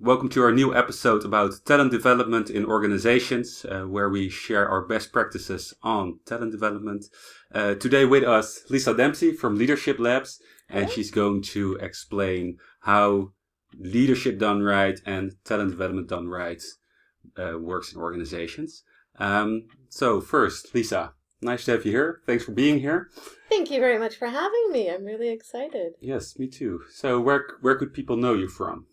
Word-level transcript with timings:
Welcome 0.00 0.30
to 0.30 0.42
our 0.42 0.50
new 0.50 0.74
episode 0.74 1.26
about 1.26 1.52
talent 1.66 1.90
development 1.90 2.48
in 2.48 2.64
organizations, 2.64 3.66
uh, 3.66 3.82
where 3.82 4.08
we 4.08 4.30
share 4.30 4.66
our 4.66 4.80
best 4.86 5.12
practices 5.12 5.74
on 5.82 6.20
talent 6.24 6.52
development. 6.52 7.04
Uh, 7.54 7.74
today 7.74 8.06
with 8.06 8.24
us, 8.24 8.62
Lisa 8.70 8.96
Dempsey 8.96 9.34
from 9.34 9.58
Leadership 9.58 9.98
Labs, 9.98 10.40
and 10.70 10.88
she's 10.88 11.10
going 11.10 11.42
to 11.42 11.74
explain 11.74 12.56
how 12.80 13.32
leadership 13.78 14.38
done 14.38 14.62
right 14.62 14.98
and 15.04 15.32
talent 15.44 15.72
development 15.72 16.08
done 16.08 16.28
right 16.28 16.62
uh, 17.36 17.58
works 17.58 17.92
in 17.92 18.00
organizations. 18.00 18.84
Um, 19.18 19.64
so 19.90 20.22
first, 20.22 20.74
Lisa, 20.74 21.12
nice 21.42 21.66
to 21.66 21.72
have 21.72 21.84
you 21.84 21.92
here. 21.92 22.22
Thanks 22.24 22.44
for 22.44 22.52
being 22.52 22.80
here. 22.80 23.10
Thank 23.50 23.70
you 23.70 23.80
very 23.80 23.98
much 23.98 24.16
for 24.16 24.28
having 24.28 24.70
me. 24.72 24.88
I'm 24.88 25.04
really 25.04 25.28
excited. 25.28 25.92
Yes, 26.00 26.38
me 26.38 26.48
too. 26.48 26.84
So 26.90 27.20
where 27.20 27.44
where 27.60 27.74
could 27.74 27.92
people 27.92 28.16
know 28.16 28.32
you 28.32 28.48
from? 28.48 28.86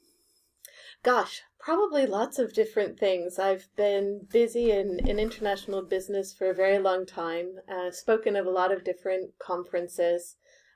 Gosh, 1.03 1.41
probably 1.59 2.05
lots 2.05 2.37
of 2.37 2.53
different 2.53 2.99
things. 2.99 3.39
I've 3.39 3.67
been 3.75 4.27
busy 4.31 4.69
in, 4.69 4.99
in 4.99 5.17
international 5.17 5.81
business 5.81 6.31
for 6.31 6.51
a 6.51 6.53
very 6.53 6.77
long 6.77 7.07
time, 7.07 7.55
uh, 7.67 7.89
spoken 7.89 8.35
at 8.35 8.45
a 8.45 8.51
lot 8.51 8.71
of 8.71 8.83
different 8.83 9.31
conferences. 9.39 10.35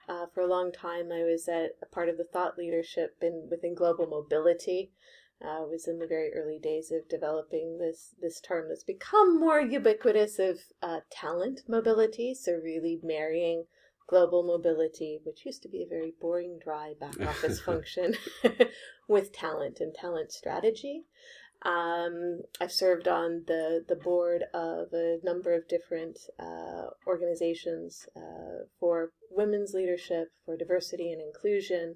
Uh, 0.09 0.25
for 0.33 0.41
a 0.41 0.47
long 0.47 0.71
time, 0.71 1.11
I 1.11 1.23
was 1.23 1.47
at 1.47 1.71
a 1.81 1.85
part 1.85 2.09
of 2.09 2.17
the 2.17 2.23
thought 2.23 2.57
leadership 2.57 3.17
in, 3.21 3.47
within 3.52 3.75
global 3.75 4.07
mobility. 4.07 4.91
Uh, 5.43 5.66
was 5.69 5.88
in 5.88 5.99
the 5.99 6.07
very 6.07 6.33
early 6.33 6.57
days 6.57 6.91
of 6.91 7.09
developing 7.09 7.77
this 7.77 8.16
this 8.21 8.39
term 8.39 8.69
that's 8.69 8.85
become 8.85 9.38
more 9.38 9.59
ubiquitous 9.59 10.39
of 10.39 10.59
uh, 10.81 11.02
talent 11.11 11.61
mobility. 11.67 12.33
So 12.33 12.53
really 12.53 12.99
marrying 13.03 13.66
global 14.08 14.44
mobility, 14.44 15.20
which 15.23 15.45
used 15.45 15.64
to 15.64 15.70
be 15.70 15.84
a 15.84 15.88
very 15.88 16.14
boring, 16.20 16.59
dry 16.64 16.94
back 17.00 17.20
office 17.22 17.59
function, 17.66 18.16
with 19.08 19.34
talent 19.34 19.80
and 19.80 19.94
talent 19.94 20.31
strategy. 20.31 21.04
Um, 21.64 22.42
I've 22.62 22.72
served 22.72 23.08
on 23.08 23.44
the, 23.47 23.84
the 23.88 23.95
board 23.95 24.44
of 24.53 24.94
a 24.94 25.17
number 25.23 25.53
of 25.53 25.67
different 25.67 26.20
uh, 26.39 26.89
organizations 27.08 28.08
uh, 28.16 28.66
for 28.80 29.12
women's 29.31 29.73
leadership, 29.73 30.28
for 30.45 30.58
diversity 30.58 31.12
and 31.12 31.22
inclusion, 31.22 31.95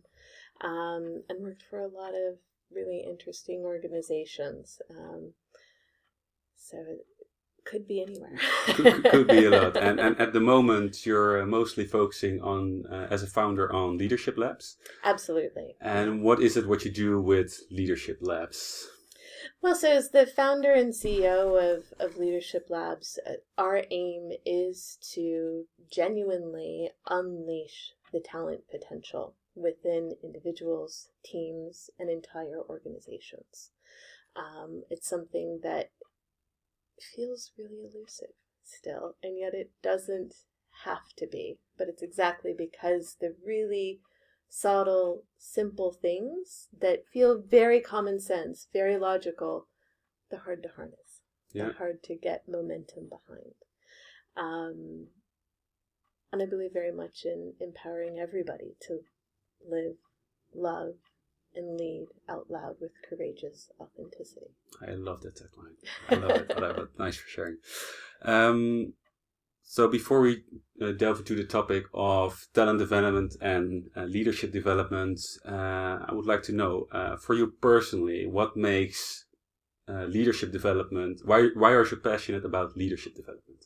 um, 0.62 1.24
and 1.30 1.44
worked 1.44 1.64
for 1.70 1.80
a 1.80 1.88
lot 1.88 2.14
of 2.16 2.40
really 2.72 3.06
interesting 3.08 3.62
organizations. 3.64 4.82
Um, 4.90 5.34
so 6.56 6.78
could 7.66 7.88
be 7.88 8.02
anywhere. 8.02 8.38
could, 8.66 9.04
could, 9.06 9.28
be 9.28 9.46
a 9.46 9.50
lot. 9.50 9.78
And, 9.78 10.00
and 10.00 10.20
at 10.20 10.34
the 10.34 10.40
moment, 10.40 11.06
you're 11.06 11.42
uh, 11.42 11.46
mostly 11.46 11.86
focusing 11.86 12.42
on, 12.42 12.86
uh, 12.92 13.08
as 13.10 13.24
a 13.24 13.28
founder, 13.28 13.72
on 13.74 13.98
Leadership 13.98 14.38
Labs. 14.38 14.78
Absolutely. 15.04 15.76
And 15.82 16.22
what 16.22 16.42
is 16.42 16.58
it 16.58 16.68
what 16.68 16.86
you 16.86 16.92
do 16.92 17.22
with 17.22 17.62
Leadership 17.72 18.20
Labs? 18.22 18.88
Well, 19.62 19.76
so 19.76 19.92
as 19.92 20.12
the 20.12 20.26
founder 20.26 20.72
and 20.72 20.94
CEO 20.94 21.60
of, 21.60 21.94
of 22.00 22.18
Leadership 22.18 22.68
Labs, 22.70 23.20
uh, 23.28 23.34
our 23.58 23.84
aim 23.92 24.32
is 24.46 24.98
to 25.14 25.66
genuinely 25.92 26.92
unleash 27.10 27.94
the 28.14 28.22
talent 28.22 28.62
potential 28.72 29.36
within 29.56 30.16
individuals, 30.24 31.10
teams, 31.26 31.90
and 32.00 32.10
entire 32.10 32.62
organizations. 32.70 33.72
Um, 34.36 34.84
it's 34.90 35.10
something 35.10 35.60
that 35.64 35.92
feels 37.02 37.52
really 37.58 37.82
elusive 37.84 38.34
still, 38.64 39.16
and 39.24 39.38
yet 39.38 39.54
it 39.54 39.72
doesn't 39.82 40.36
have 40.86 41.14
to 41.18 41.28
be. 41.28 41.60
But 41.78 41.88
it's 41.88 42.04
exactly 42.04 42.54
because 42.58 43.18
the 43.20 43.36
really 43.46 44.02
subtle, 44.50 45.24
simple 45.38 45.92
things 45.92 46.68
that 46.78 47.08
feel 47.12 47.40
very 47.40 47.80
common 47.80 48.20
sense, 48.20 48.68
very 48.74 48.98
logical, 48.98 49.68
they're 50.30 50.40
hard 50.40 50.64
to 50.64 50.70
harness. 50.70 51.22
Yeah. 51.52 51.66
They're 51.66 51.74
hard 51.74 52.04
to 52.04 52.16
get 52.16 52.48
momentum 52.48 53.10
behind. 53.10 53.54
Um, 54.36 55.08
and 56.32 56.42
I 56.42 56.46
believe 56.46 56.74
very 56.74 56.92
much 56.92 57.26
in 57.26 57.54
empowering 57.60 58.20
everybody 58.20 58.76
to 58.88 59.00
live, 59.68 59.96
love, 60.54 60.96
and 61.56 61.78
lead 61.78 62.08
out 62.30 62.46
loud 62.50 62.76
with 62.80 62.92
courageous 63.08 63.70
authenticity. 63.80 64.52
I 64.88 64.92
love 64.92 65.22
that 65.22 65.36
tagline. 65.36 65.78
I 66.10 66.16
love 66.16 66.42
it. 66.42 66.52
I 66.56 66.60
love 66.60 66.78
it. 66.78 66.90
Nice 66.98 67.18
for 67.18 67.28
sharing. 67.28 67.58
Um, 68.24 68.94
so 69.64 69.88
before 69.88 70.22
we 70.22 70.44
uh, 70.82 70.94
delve 70.94 71.20
into 71.20 71.36
the 71.36 71.44
topic 71.44 71.84
of 71.94 72.48
talent 72.54 72.80
development 72.80 73.36
and 73.42 73.90
uh, 73.96 74.04
leadership 74.04 74.52
development, 74.52 75.20
uh, 75.48 76.00
I 76.08 76.10
would 76.12 76.26
like 76.26 76.44
to 76.44 76.54
know 76.54 76.88
uh, 76.92 77.18
for 77.18 77.36
you 77.36 77.54
personally, 77.62 78.26
what 78.26 78.58
makes 78.58 79.26
uh, 79.88 80.06
leadership 80.06 80.52
development? 80.52 81.22
Why 81.24 81.50
why 81.54 81.72
are 81.72 81.86
you 81.86 81.98
passionate 81.98 82.46
about 82.46 82.78
leadership 82.78 83.16
development? 83.16 83.66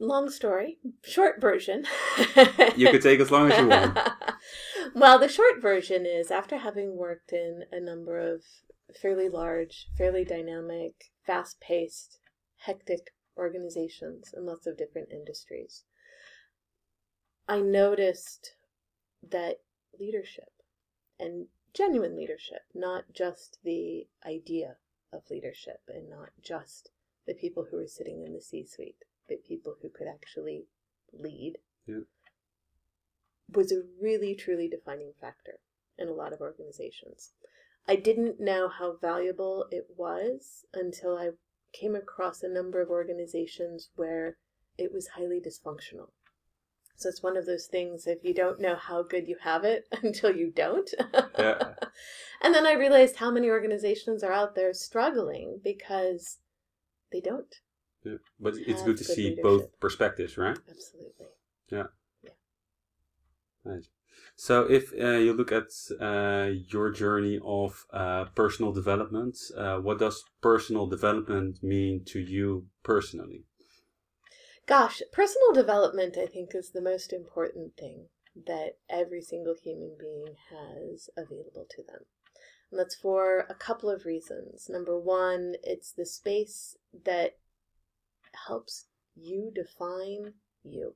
Long 0.00 0.30
story, 0.30 0.78
short 1.04 1.40
version. 1.40 1.84
you 2.76 2.90
could 2.90 3.02
take 3.02 3.20
as 3.20 3.30
long 3.30 3.50
as 3.50 3.58
you 3.58 3.68
want. 3.68 3.98
well, 4.94 5.18
the 5.18 5.28
short 5.28 5.60
version 5.60 6.06
is 6.06 6.30
after 6.30 6.58
having 6.58 6.96
worked 6.96 7.32
in 7.32 7.64
a 7.72 7.80
number 7.80 8.18
of 8.18 8.42
fairly 9.00 9.28
large, 9.28 9.88
fairly 9.96 10.24
dynamic, 10.24 11.10
fast 11.26 11.60
paced, 11.60 12.18
hectic 12.56 13.12
organizations 13.36 14.32
in 14.36 14.46
lots 14.46 14.66
of 14.66 14.76
different 14.76 15.08
industries, 15.12 15.84
I 17.48 17.60
noticed 17.60 18.54
that 19.28 19.60
leadership 19.98 20.50
and 21.18 21.46
genuine 21.74 22.16
leadership, 22.16 22.62
not 22.74 23.04
just 23.12 23.58
the 23.64 24.06
idea 24.26 24.76
of 25.12 25.22
leadership 25.30 25.80
and 25.88 26.10
not 26.10 26.30
just 26.42 26.90
the 27.26 27.34
people 27.34 27.66
who 27.70 27.76
were 27.78 27.86
sitting 27.86 28.22
in 28.22 28.32
the 28.32 28.40
C 28.40 28.64
suite, 28.64 29.04
but 29.28 29.44
people 29.44 29.76
who 29.80 29.88
could 29.88 30.06
actually 30.06 30.66
lead. 31.12 31.58
Yeah 31.86 32.00
was 33.54 33.72
a 33.72 33.82
really 34.00 34.34
truly 34.34 34.68
defining 34.68 35.12
factor 35.20 35.60
in 35.98 36.08
a 36.08 36.12
lot 36.12 36.32
of 36.32 36.40
organizations. 36.40 37.32
I 37.86 37.96
didn't 37.96 38.40
know 38.40 38.68
how 38.68 38.96
valuable 39.00 39.66
it 39.70 39.86
was 39.96 40.66
until 40.74 41.16
I 41.16 41.30
came 41.72 41.94
across 41.94 42.42
a 42.42 42.48
number 42.48 42.80
of 42.80 42.90
organizations 42.90 43.88
where 43.96 44.36
it 44.76 44.92
was 44.92 45.08
highly 45.08 45.40
dysfunctional. 45.40 46.10
So 46.96 47.08
it's 47.08 47.22
one 47.22 47.36
of 47.36 47.46
those 47.46 47.66
things 47.66 48.06
if 48.06 48.24
you 48.24 48.34
don't 48.34 48.60
know 48.60 48.74
how 48.74 49.04
good 49.04 49.28
you 49.28 49.36
have 49.42 49.64
it 49.64 49.86
until 50.02 50.34
you 50.34 50.50
don't. 50.50 50.90
Yeah. 51.38 51.74
and 52.42 52.54
then 52.54 52.66
I 52.66 52.72
realized 52.72 53.16
how 53.16 53.30
many 53.30 53.48
organizations 53.48 54.22
are 54.22 54.32
out 54.32 54.54
there 54.54 54.74
struggling 54.74 55.60
because 55.62 56.38
they 57.12 57.20
don't. 57.20 57.54
Yeah. 58.04 58.14
But 58.40 58.54
it's 58.56 58.82
good 58.82 58.98
to 58.98 59.04
good 59.04 59.14
see 59.14 59.24
leadership. 59.30 59.42
both 59.42 59.80
perspectives, 59.80 60.36
right? 60.36 60.58
Absolutely. 60.68 61.26
Yeah. 61.70 61.84
Nice. 63.68 63.90
So, 64.34 64.62
if 64.70 64.92
uh, 64.92 65.18
you 65.18 65.34
look 65.34 65.52
at 65.52 65.68
uh, 66.00 66.50
your 66.68 66.90
journey 66.90 67.38
of 67.44 67.86
uh, 67.92 68.24
personal 68.34 68.72
development, 68.72 69.36
uh, 69.56 69.76
what 69.78 69.98
does 69.98 70.24
personal 70.40 70.86
development 70.86 71.62
mean 71.62 72.04
to 72.06 72.18
you 72.18 72.66
personally? 72.82 73.44
Gosh, 74.66 75.02
personal 75.12 75.52
development, 75.52 76.16
I 76.16 76.26
think, 76.26 76.54
is 76.54 76.70
the 76.70 76.80
most 76.80 77.12
important 77.12 77.76
thing 77.76 78.06
that 78.46 78.78
every 78.88 79.20
single 79.20 79.54
human 79.54 79.96
being 79.98 80.36
has 80.50 81.10
available 81.16 81.66
to 81.70 81.82
them. 81.82 82.02
And 82.70 82.80
that's 82.80 82.94
for 82.94 83.46
a 83.50 83.54
couple 83.54 83.90
of 83.90 84.06
reasons. 84.06 84.68
Number 84.68 84.98
one, 84.98 85.56
it's 85.62 85.92
the 85.92 86.06
space 86.06 86.76
that 87.04 87.38
helps 88.46 88.86
you 89.14 89.50
define 89.54 90.34
you 90.62 90.94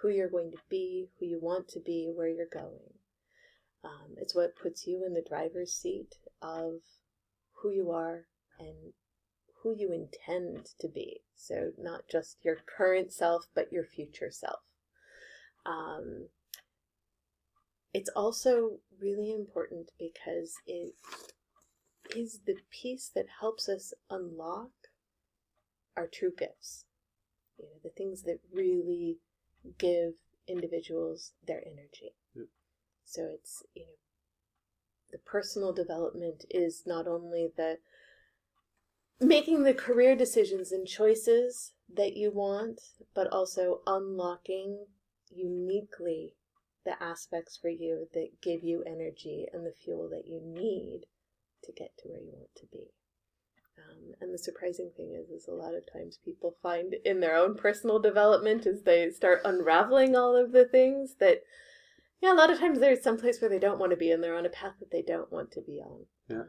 who 0.00 0.08
you're 0.08 0.30
going 0.30 0.50
to 0.50 0.58
be, 0.68 1.08
who 1.18 1.26
you 1.26 1.38
want 1.40 1.68
to 1.68 1.80
be, 1.80 2.10
where 2.14 2.28
you're 2.28 2.46
going. 2.52 2.94
Um, 3.84 4.14
it's 4.16 4.34
what 4.34 4.56
puts 4.56 4.86
you 4.86 5.04
in 5.06 5.14
the 5.14 5.24
driver's 5.26 5.72
seat 5.72 6.16
of 6.42 6.80
who 7.62 7.70
you 7.70 7.90
are 7.90 8.26
and 8.58 8.92
who 9.62 9.74
you 9.76 9.92
intend 9.92 10.68
to 10.78 10.88
be. 10.88 11.20
So, 11.36 11.72
not 11.78 12.02
just 12.10 12.36
your 12.42 12.58
current 12.76 13.12
self, 13.12 13.46
but 13.54 13.72
your 13.72 13.84
future 13.84 14.30
self. 14.30 14.60
Um, 15.64 16.28
it's 17.92 18.10
also 18.14 18.78
really 19.00 19.32
important 19.32 19.90
because 19.98 20.54
it 20.66 20.94
is 22.16 22.40
the 22.46 22.56
piece 22.70 23.10
that 23.14 23.26
helps 23.40 23.68
us 23.68 23.92
unlock 24.08 24.70
our 25.96 26.06
true 26.06 26.32
gifts. 26.36 26.84
You 27.58 27.66
know, 27.66 27.80
the 27.82 27.90
things 27.90 28.22
that 28.22 28.40
really 28.52 29.18
give 29.78 30.14
individuals 30.48 31.32
their 31.46 31.62
energy. 31.66 32.14
Yeah. 32.34 32.44
So 33.04 33.28
it's, 33.34 33.62
you 33.74 33.82
know, 33.82 33.98
the 35.12 35.18
personal 35.18 35.72
development 35.72 36.44
is 36.50 36.84
not 36.86 37.06
only 37.06 37.48
the 37.56 37.78
making 39.20 39.64
the 39.64 39.74
career 39.74 40.16
decisions 40.16 40.72
and 40.72 40.86
choices 40.86 41.72
that 41.94 42.16
you 42.16 42.30
want, 42.30 42.80
but 43.14 43.26
also 43.28 43.80
unlocking 43.86 44.86
uniquely 45.28 46.34
the 46.84 47.02
aspects 47.02 47.58
for 47.60 47.68
you 47.68 48.08
that 48.14 48.40
give 48.40 48.62
you 48.64 48.82
energy 48.86 49.46
and 49.52 49.66
the 49.66 49.72
fuel 49.72 50.08
that 50.08 50.26
you 50.26 50.40
need 50.42 51.02
to 51.62 51.72
get 51.72 51.90
to 51.98 52.08
where 52.08 52.20
you 52.20 52.32
want 52.32 52.54
to 52.56 52.66
be. 52.72 52.92
Um, 53.88 54.14
and 54.20 54.34
the 54.34 54.38
surprising 54.38 54.90
thing 54.96 55.14
is, 55.14 55.30
is 55.30 55.48
a 55.48 55.54
lot 55.54 55.74
of 55.74 55.90
times 55.92 56.18
people 56.24 56.56
find 56.62 56.94
in 57.04 57.20
their 57.20 57.36
own 57.36 57.56
personal 57.56 57.98
development 57.98 58.66
as 58.66 58.82
they 58.82 59.10
start 59.10 59.40
unraveling 59.44 60.16
all 60.16 60.36
of 60.36 60.52
the 60.52 60.66
things 60.66 61.14
that, 61.20 61.42
yeah, 62.20 62.32
a 62.32 62.34
lot 62.34 62.50
of 62.50 62.58
times 62.58 62.80
there's 62.80 63.02
some 63.02 63.18
place 63.18 63.40
where 63.40 63.50
they 63.50 63.58
don't 63.58 63.78
want 63.78 63.90
to 63.90 63.96
be 63.96 64.10
and 64.10 64.22
they're 64.22 64.36
on 64.36 64.46
a 64.46 64.50
path 64.50 64.74
that 64.80 64.90
they 64.90 65.02
don't 65.02 65.32
want 65.32 65.50
to 65.52 65.60
be 65.60 65.80
on. 65.80 66.06
Yeah. 66.28 66.40
Um, 66.40 66.46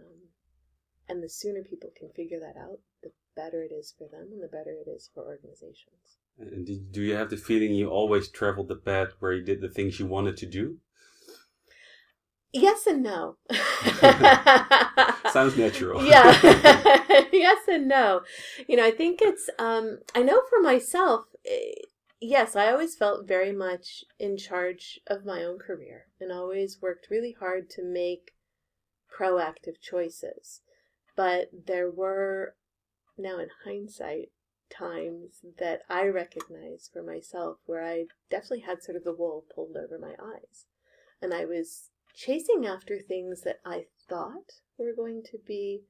and 1.08 1.24
the 1.24 1.30
sooner 1.30 1.62
people 1.62 1.92
can 1.98 2.10
figure 2.16 2.40
that 2.40 2.60
out, 2.60 2.80
the 3.04 3.12
better 3.36 3.64
it 3.64 3.74
is 3.74 3.94
for 3.98 4.08
them 4.08 4.30
and 4.32 4.42
the 4.42 4.48
better 4.48 4.76
it 4.86 4.90
is 4.90 5.10
for 5.14 5.24
organizations. 5.24 6.18
And 6.38 6.66
did, 6.66 6.92
do 6.92 7.02
you 7.02 7.16
have 7.16 7.30
the 7.30 7.38
feeling 7.38 7.74
you 7.74 7.90
always 7.90 8.30
traveled 8.30 8.68
the 8.68 8.76
path 8.76 9.10
where 9.20 9.34
you 9.34 9.44
did 9.44 9.62
the 9.62 9.70
things 9.70 10.00
you 10.00 10.06
wanted 10.06 10.38
to 10.38 10.46
do? 10.46 10.78
Yes 12.54 12.86
and 12.88 13.04
no. 13.04 13.38
Sounds 15.42 15.58
natural. 15.58 16.06
yeah. 16.06 16.38
yes 17.32 17.68
and 17.68 17.88
no. 17.88 18.22
You 18.68 18.78
know, 18.78 18.86
I 18.86 18.92
think 18.92 19.22
it's, 19.22 19.50
um, 19.58 20.00
I 20.14 20.22
know 20.22 20.42
for 20.50 20.62
myself, 20.62 21.26
eh, 21.46 21.74
yes, 22.20 22.56
I 22.56 22.72
always 22.72 22.96
felt 22.96 23.28
very 23.28 23.52
much 23.52 24.04
in 24.20 24.38
charge 24.38 25.00
of 25.08 25.26
my 25.26 25.44
own 25.44 25.58
career 25.58 26.06
and 26.20 26.32
always 26.32 26.82
worked 26.82 27.10
really 27.10 27.36
hard 27.40 27.70
to 27.72 27.84
make 27.84 28.34
proactive 29.12 29.82
choices. 29.82 30.62
But 31.16 31.50
there 31.66 31.90
were, 31.90 32.56
now 33.18 33.40
in 33.40 33.50
hindsight, 33.66 34.30
times 34.70 35.40
that 35.60 35.82
I 35.90 36.06
recognize 36.06 36.90
for 36.92 37.02
myself 37.04 37.58
where 37.66 37.84
I 37.84 38.06
definitely 38.30 38.62
had 38.62 38.84
sort 38.84 38.96
of 38.96 39.04
the 39.04 39.14
wool 39.14 39.46
pulled 39.54 39.76
over 39.76 39.98
my 40.00 40.14
eyes. 40.24 40.66
And 41.22 41.34
I 41.34 41.46
was 41.46 41.90
chasing 42.14 42.66
after 42.66 43.00
things 43.00 43.42
that 43.42 43.60
I 43.66 43.86
thought 44.08 44.62
were 44.82 44.96
going 44.96 45.24
to 45.32 45.38
be 45.46 45.84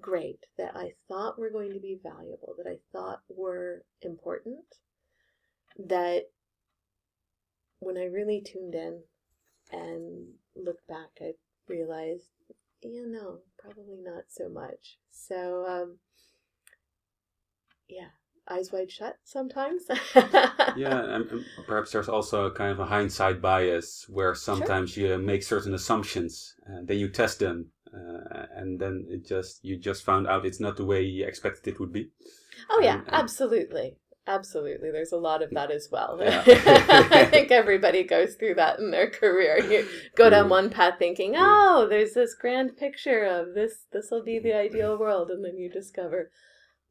great, 0.00 0.40
that 0.58 0.76
I 0.76 0.92
thought 1.08 1.38
were 1.38 1.50
going 1.50 1.72
to 1.72 1.80
be 1.80 1.98
valuable, 2.02 2.54
that 2.58 2.68
I 2.68 2.78
thought 2.92 3.20
were 3.28 3.84
important, 4.02 4.64
that 5.78 6.24
when 7.80 7.96
I 7.96 8.04
really 8.04 8.40
tuned 8.40 8.74
in 8.74 9.00
and 9.70 10.26
looked 10.56 10.86
back, 10.88 11.10
I 11.20 11.32
realized, 11.68 12.30
yeah, 12.82 13.04
no, 13.06 13.38
probably 13.58 13.98
not 14.02 14.24
so 14.28 14.48
much. 14.48 14.98
So, 15.10 15.64
um, 15.68 15.98
yeah, 17.88 18.08
eyes 18.48 18.72
wide 18.72 18.90
shut 18.90 19.16
sometimes. 19.24 19.84
yeah, 20.76 21.14
and, 21.14 21.30
and, 21.30 21.44
perhaps 21.66 21.92
there's 21.92 22.08
also 22.08 22.46
a 22.46 22.50
kind 22.50 22.72
of 22.72 22.80
a 22.80 22.86
hindsight 22.86 23.40
bias 23.40 24.06
where 24.08 24.34
sometimes 24.34 24.92
sure. 24.92 25.08
you 25.08 25.18
make 25.18 25.42
certain 25.42 25.74
assumptions, 25.74 26.54
and 26.66 26.88
then 26.88 26.98
you 26.98 27.08
test 27.08 27.38
them, 27.38 27.70
uh, 27.94 28.46
and 28.54 28.80
then 28.80 29.06
it 29.08 29.26
just 29.26 29.64
you 29.64 29.76
just 29.76 30.04
found 30.04 30.26
out 30.26 30.46
it's 30.46 30.60
not 30.60 30.76
the 30.76 30.84
way 30.84 31.02
you 31.02 31.26
expected 31.26 31.74
it 31.74 31.80
would 31.80 31.92
be. 31.92 32.10
Oh 32.70 32.80
yeah, 32.80 32.98
and, 32.98 33.06
and 33.06 33.14
absolutely. 33.14 33.96
Absolutely. 34.26 34.92
There's 34.92 35.10
a 35.10 35.16
lot 35.16 35.42
of 35.42 35.50
that 35.50 35.72
as 35.72 35.88
well. 35.90 36.16
Yeah. 36.20 36.44
I 36.46 37.24
think 37.24 37.50
everybody 37.50 38.04
goes 38.04 38.36
through 38.36 38.54
that 38.54 38.78
in 38.78 38.92
their 38.92 39.10
career. 39.10 39.58
You 39.58 39.88
go 40.14 40.30
down 40.30 40.48
one 40.48 40.70
path 40.70 40.94
thinking, 40.98 41.34
oh, 41.36 41.88
there's 41.90 42.14
this 42.14 42.34
grand 42.34 42.76
picture 42.76 43.24
of 43.24 43.54
this, 43.54 43.86
this 43.92 44.12
will 44.12 44.22
be 44.22 44.38
the 44.38 44.54
ideal 44.54 44.96
world. 44.96 45.30
And 45.30 45.44
then 45.44 45.58
you 45.58 45.68
discover, 45.68 46.30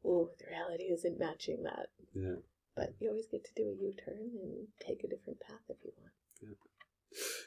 oh, 0.04 0.28
the 0.38 0.46
reality 0.50 0.84
isn't 0.92 1.18
matching 1.18 1.62
that. 1.62 1.86
Yeah. 2.14 2.42
But 2.76 2.94
you 3.00 3.08
always 3.08 3.26
get 3.30 3.44
to 3.44 3.54
do 3.56 3.62
a 3.62 3.82
U 3.82 3.94
turn 4.04 4.30
and 4.42 4.66
take 4.78 5.02
a 5.02 5.08
different 5.08 5.40
path 5.40 5.64
if 5.70 5.78
you 5.82 5.92
want. 5.98 6.12
Yeah. 6.42 6.56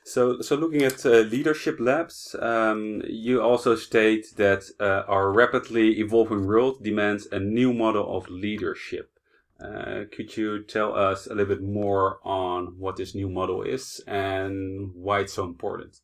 So, 0.04 0.42
so 0.42 0.56
looking 0.56 0.84
at 0.84 1.06
uh, 1.06 1.22
leadership 1.22 1.78
labs, 1.80 2.36
um, 2.40 3.02
you 3.08 3.42
also 3.42 3.76
state 3.76 4.28
that 4.38 4.66
uh, 4.80 5.04
our 5.08 5.32
rapidly 5.32 6.00
evolving 6.00 6.46
world 6.46 6.84
demands 6.84 7.28
a 7.32 7.40
new 7.40 7.74
model 7.74 8.16
of 8.16 8.30
leadership. 8.30 9.12
Uh, 9.60 10.04
could 10.12 10.36
you 10.36 10.64
tell 10.64 10.96
us 10.96 11.28
a 11.28 11.30
little 11.30 11.56
bit 11.56 11.64
more 11.64 12.20
on 12.24 12.78
what 12.78 12.98
this 12.98 13.16
new 13.16 13.30
model 13.30 13.64
is 13.64 14.02
and 14.06 14.92
why 14.94 15.22
it's 15.22 15.34
so 15.34 15.46
important? 15.46 16.02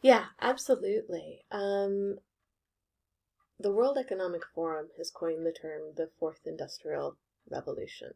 Yeah, 0.00 0.26
absolutely. 0.40 1.44
Um, 1.52 2.18
the 3.60 3.70
World 3.70 3.98
Economic 3.98 4.42
Forum 4.54 4.88
has 4.98 5.10
coined 5.10 5.46
the 5.46 5.52
term 5.52 5.92
the 5.96 6.10
fourth 6.18 6.40
industrial 6.46 7.16
revolution. 7.50 8.14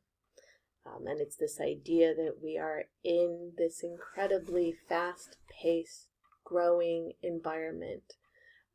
Um, 0.95 1.07
and 1.07 1.21
it's 1.21 1.37
this 1.37 1.61
idea 1.61 2.15
that 2.15 2.37
we 2.43 2.57
are 2.57 2.85
in 3.05 3.53
this 3.57 3.83
incredibly 3.83 4.75
fast 4.89 5.37
paced, 5.49 6.07
growing 6.45 7.13
environment 7.23 8.15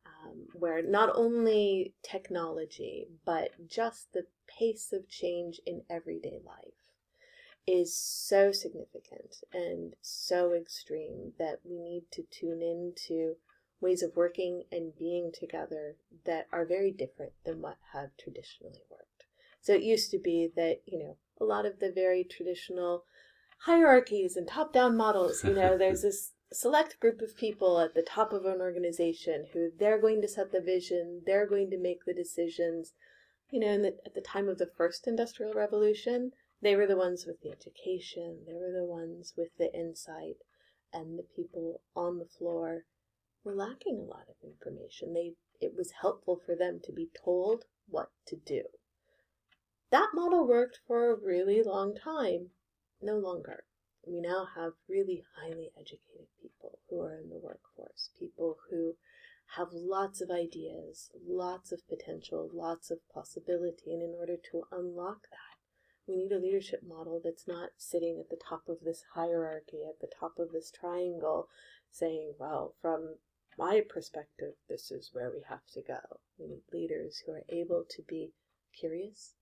um, 0.06 0.48
where 0.54 0.82
not 0.82 1.10
only 1.16 1.94
technology, 2.04 3.08
but 3.26 3.52
just 3.68 4.14
the 4.14 4.26
pace 4.48 4.92
of 4.94 5.10
change 5.10 5.60
in 5.66 5.82
everyday 5.90 6.40
life 6.46 6.74
is 7.66 7.98
so 7.98 8.52
significant 8.52 9.38
and 9.54 9.96
so 10.02 10.54
extreme 10.54 11.32
that 11.40 11.60
we 11.64 11.80
need 11.80 12.04
to 12.12 12.24
tune 12.24 12.62
into 12.62 13.36
ways 13.80 14.04
of 14.04 14.16
working 14.16 14.64
and 14.72 14.96
being 14.98 15.32
together 15.32 15.96
that 16.26 16.48
are 16.52 16.66
very 16.66 16.92
different 16.92 17.32
than 17.46 17.62
what 17.62 17.78
have 17.94 18.10
traditionally 18.18 18.84
worked. 18.90 19.26
So 19.62 19.74
it 19.74 19.84
used 19.84 20.12
to 20.12 20.20
be 20.20 20.50
that, 20.56 20.82
you 20.86 21.00
know, 21.00 21.18
a 21.40 21.44
lot 21.44 21.66
of 21.66 21.80
the 21.80 21.92
very 21.92 22.24
traditional 22.24 23.06
hierarchies 23.66 24.36
and 24.36 24.48
top 24.48 24.74
down 24.74 24.96
models, 24.98 25.44
you 25.44 25.54
know, 25.54 25.78
there's 25.78 26.02
this 26.04 26.32
select 26.52 27.00
group 27.00 27.22
of 27.22 27.36
people 27.36 27.80
at 27.80 27.96
the 27.96 28.04
top 28.04 28.32
of 28.32 28.46
an 28.46 28.62
organization 28.62 29.46
who 29.54 29.70
they're 29.78 30.00
going 30.00 30.22
to 30.22 30.28
set 30.28 30.52
the 30.52 30.62
vision, 30.62 31.22
they're 31.26 31.48
going 31.48 31.70
to 31.72 31.78
make 31.78 32.06
the 32.06 32.14
decisions. 32.14 32.94
You 33.50 33.60
know, 33.60 33.82
the, 33.82 33.98
at 34.06 34.14
the 34.16 34.22
time 34.22 34.48
of 34.48 34.58
the 34.58 34.70
first 34.78 35.08
industrial 35.08 35.54
revolution, 35.54 36.32
they 36.62 36.76
were 36.76 36.88
the 36.88 36.98
ones 36.98 37.26
with 37.26 37.42
the 37.42 37.52
education, 37.52 38.40
they 38.48 38.54
were 38.54 38.72
the 38.72 38.86
ones 38.86 39.34
with 39.36 39.50
the 39.58 39.74
insight, 39.74 40.38
and 40.94 41.18
the 41.18 41.26
people 41.36 41.82
on 41.96 42.20
the 42.20 42.26
floor 42.26 42.86
were 43.44 43.56
lacking 43.56 44.00
a 44.00 44.10
lot 44.10 44.28
of 44.30 44.36
information. 44.44 45.14
They 45.14 45.34
it 45.60 45.74
was 45.78 45.92
helpful 46.02 46.42
for 46.46 46.56
them 46.56 46.80
to 46.84 46.92
be 46.92 47.10
told 47.24 47.66
what 47.88 48.12
to 48.28 48.36
do. 48.36 48.64
That 49.94 50.10
model 50.16 50.48
worked 50.48 50.80
for 50.88 51.12
a 51.12 51.16
really 51.16 51.62
long 51.62 51.94
time. 51.94 52.50
No 53.00 53.20
longer. 53.20 53.64
We 54.04 54.20
now 54.20 54.48
have 54.56 54.74
really 54.90 55.24
highly 55.38 55.72
educated 55.80 56.30
people 56.42 56.80
who 56.90 57.00
are 57.02 57.16
in 57.16 57.30
the 57.30 57.38
workforce, 57.38 58.10
people 58.18 58.58
who 58.72 58.96
have 59.56 59.68
lots 59.72 60.20
of 60.20 60.32
ideas, 60.32 61.12
lots 61.24 61.72
of 61.72 61.88
potential, 61.88 62.50
lots 62.52 62.90
of 62.90 63.08
possibility. 63.14 63.94
And 63.94 64.02
in 64.02 64.16
order 64.18 64.36
to 64.36 64.64
unlock 64.72 65.28
that, 65.30 65.60
we 66.08 66.16
need 66.16 66.32
a 66.32 66.40
leadership 66.40 66.82
model 66.84 67.22
that's 67.24 67.48
not 67.48 67.70
sitting 67.78 68.20
at 68.20 68.32
the 68.32 68.44
top 68.50 68.64
of 68.68 68.80
this 68.84 69.04
hierarchy, 69.14 69.84
at 69.88 70.00
the 70.02 70.12
top 70.20 70.40
of 70.40 70.52
this 70.52 70.72
triangle, 70.72 71.50
saying, 71.92 72.34
well, 72.40 72.74
from 72.82 73.18
my 73.60 73.84
perspective, 73.88 74.56
this 74.68 74.90
is 74.90 75.12
where 75.14 75.30
we 75.30 75.44
have 75.48 75.68
to 75.74 75.84
go. 75.84 76.00
We 76.40 76.48
need 76.48 76.64
leaders 76.74 77.22
who 77.24 77.34
are 77.34 77.46
able 77.48 77.86
to 77.92 78.02
be 78.02 78.32
curious, 78.76 79.36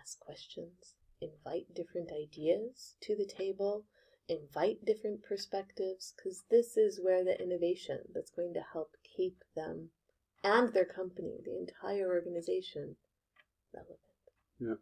ask 0.00 0.18
questions, 0.18 0.94
invite 1.20 1.74
different 1.74 2.10
ideas 2.12 2.96
to 3.02 3.14
the 3.16 3.26
table, 3.26 3.84
invite 4.28 4.84
different 4.84 5.22
perspectives, 5.22 6.14
because 6.16 6.44
this 6.50 6.76
is 6.76 7.00
where 7.02 7.24
the 7.24 7.40
innovation 7.42 7.98
that's 8.14 8.30
going 8.30 8.54
to 8.54 8.64
help 8.72 8.90
keep 9.16 9.42
them 9.54 9.90
and 10.42 10.72
their 10.72 10.86
company, 10.86 11.40
the 11.44 11.58
entire 11.58 12.08
organization, 12.08 12.96
relevant. 13.74 13.98
Yeah. 14.58 14.74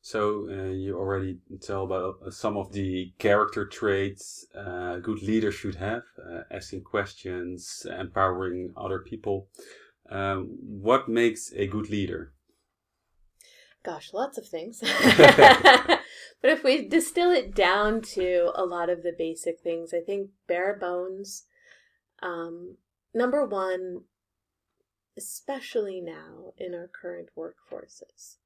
So 0.00 0.48
uh, 0.50 0.70
you 0.72 0.98
already 0.98 1.38
tell 1.60 1.84
about 1.84 2.16
uh, 2.26 2.30
some 2.30 2.56
of 2.56 2.72
the 2.72 3.12
character 3.18 3.66
traits 3.66 4.46
uh, 4.54 4.98
good 4.98 5.22
leaders 5.22 5.54
should 5.54 5.76
have: 5.76 6.02
uh, 6.18 6.42
asking 6.50 6.82
questions, 6.82 7.86
empowering 7.98 8.72
other 8.76 8.98
people. 8.98 9.48
Um, 10.10 10.58
what 10.60 11.08
makes 11.08 11.52
a 11.54 11.66
good 11.66 11.88
leader? 11.88 12.32
Gosh, 13.84 14.12
lots 14.12 14.38
of 14.38 14.46
things. 14.46 14.80
but 15.06 16.00
if 16.42 16.62
we 16.62 16.86
distill 16.86 17.30
it 17.30 17.54
down 17.54 18.00
to 18.02 18.52
a 18.54 18.64
lot 18.64 18.88
of 18.88 19.02
the 19.02 19.12
basic 19.16 19.60
things, 19.60 19.92
I 19.92 20.00
think 20.00 20.30
bare 20.46 20.76
bones. 20.78 21.46
Um, 22.22 22.76
number 23.12 23.44
one, 23.44 24.02
especially 25.16 26.00
now 26.00 26.52
in 26.56 26.74
our 26.74 26.88
current 26.88 27.30
workforces 27.36 28.36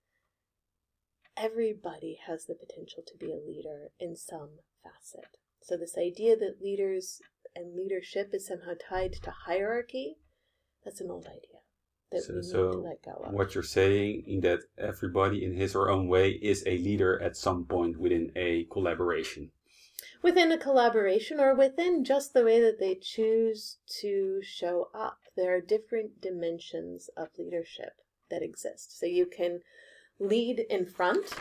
everybody 1.36 2.18
has 2.26 2.46
the 2.46 2.54
potential 2.54 3.02
to 3.06 3.16
be 3.18 3.30
a 3.30 3.36
leader 3.36 3.90
in 4.00 4.16
some 4.16 4.50
facet. 4.82 5.36
So, 5.62 5.76
this 5.76 5.96
idea 5.98 6.36
that 6.36 6.62
leaders 6.62 7.20
and 7.54 7.76
leadership 7.76 8.30
is 8.32 8.46
somehow 8.46 8.72
tied 8.88 9.14
to 9.22 9.30
hierarchy, 9.46 10.16
that's 10.84 11.00
an 11.00 11.10
old 11.10 11.26
idea 11.26 11.60
that 12.12 12.22
so, 12.22 12.32
we 12.32 12.40
need 12.40 12.50
so 12.50 12.72
to 12.72 12.78
let 12.78 13.02
go 13.02 13.12
of. 13.24 13.32
What 13.32 13.54
you're 13.54 13.64
saying 13.64 14.24
in 14.26 14.40
that 14.40 14.60
everybody 14.78 15.44
in 15.44 15.54
his 15.54 15.74
or 15.74 15.90
own 15.90 16.08
way 16.08 16.30
is 16.30 16.62
a 16.66 16.78
leader 16.78 17.20
at 17.22 17.36
some 17.36 17.64
point 17.64 17.98
within 17.98 18.32
a 18.36 18.64
collaboration. 18.64 19.50
within 20.22 20.50
a 20.50 20.58
collaboration 20.58 21.38
or 21.40 21.54
within 21.54 22.04
just 22.04 22.32
the 22.32 22.42
way 22.44 22.60
that 22.60 22.78
they 22.80 22.94
choose 22.94 23.78
to 24.00 24.40
show 24.42 24.88
up. 24.94 25.18
There 25.36 25.54
are 25.54 25.60
different 25.60 26.20
dimensions 26.20 27.10
of 27.16 27.28
leadership 27.38 28.00
that 28.30 28.42
exist. 28.42 28.98
So 28.98 29.06
you 29.06 29.26
can 29.26 29.60
lead 30.18 30.60
in 30.70 30.86
front, 30.86 31.34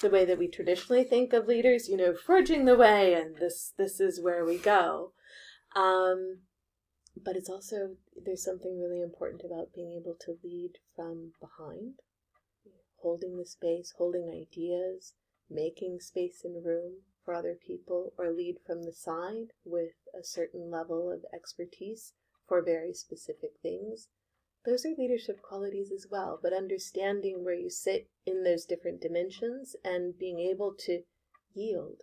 the 0.00 0.10
way 0.10 0.24
that 0.24 0.38
we 0.38 0.48
traditionally 0.48 1.02
think 1.04 1.32
of 1.32 1.48
leaders, 1.48 1.88
you 1.88 1.96
know, 1.96 2.14
forging 2.14 2.64
the 2.64 2.76
way 2.76 3.14
and 3.14 3.36
this 3.36 3.72
this 3.76 4.00
is 4.00 4.20
where 4.20 4.44
we 4.44 4.58
go. 4.58 5.12
Um, 5.74 6.40
but 7.24 7.36
it's 7.36 7.48
also 7.48 7.96
there's 8.24 8.44
something 8.44 8.80
really 8.80 9.02
important 9.02 9.42
about 9.44 9.72
being 9.74 9.92
able 9.92 10.14
to 10.20 10.38
lead 10.42 10.78
from 10.94 11.32
behind, 11.40 12.00
holding 13.02 13.36
the 13.36 13.46
space, 13.46 13.94
holding 13.96 14.28
ideas, 14.30 15.14
making 15.50 16.00
space 16.00 16.42
and 16.44 16.64
room 16.64 17.02
for 17.24 17.34
other 17.34 17.54
people, 17.54 18.12
or 18.18 18.30
lead 18.30 18.56
from 18.66 18.82
the 18.82 18.92
side 18.92 19.52
with 19.64 19.92
a 20.18 20.24
certain 20.24 20.70
level 20.70 21.10
of 21.10 21.24
expertise 21.34 22.12
for 22.46 22.62
very 22.62 22.92
specific 22.92 23.50
things. 23.62 24.08
Those 24.64 24.84
are 24.84 24.94
leadership 24.98 25.40
qualities 25.42 25.92
as 25.92 26.06
well, 26.10 26.38
but 26.42 26.52
understanding 26.52 27.44
where 27.44 27.54
you 27.54 27.70
sit 27.70 28.08
in 28.26 28.42
those 28.42 28.64
different 28.64 29.00
dimensions 29.00 29.76
and 29.84 30.18
being 30.18 30.40
able 30.40 30.74
to 30.80 31.02
yield 31.54 32.02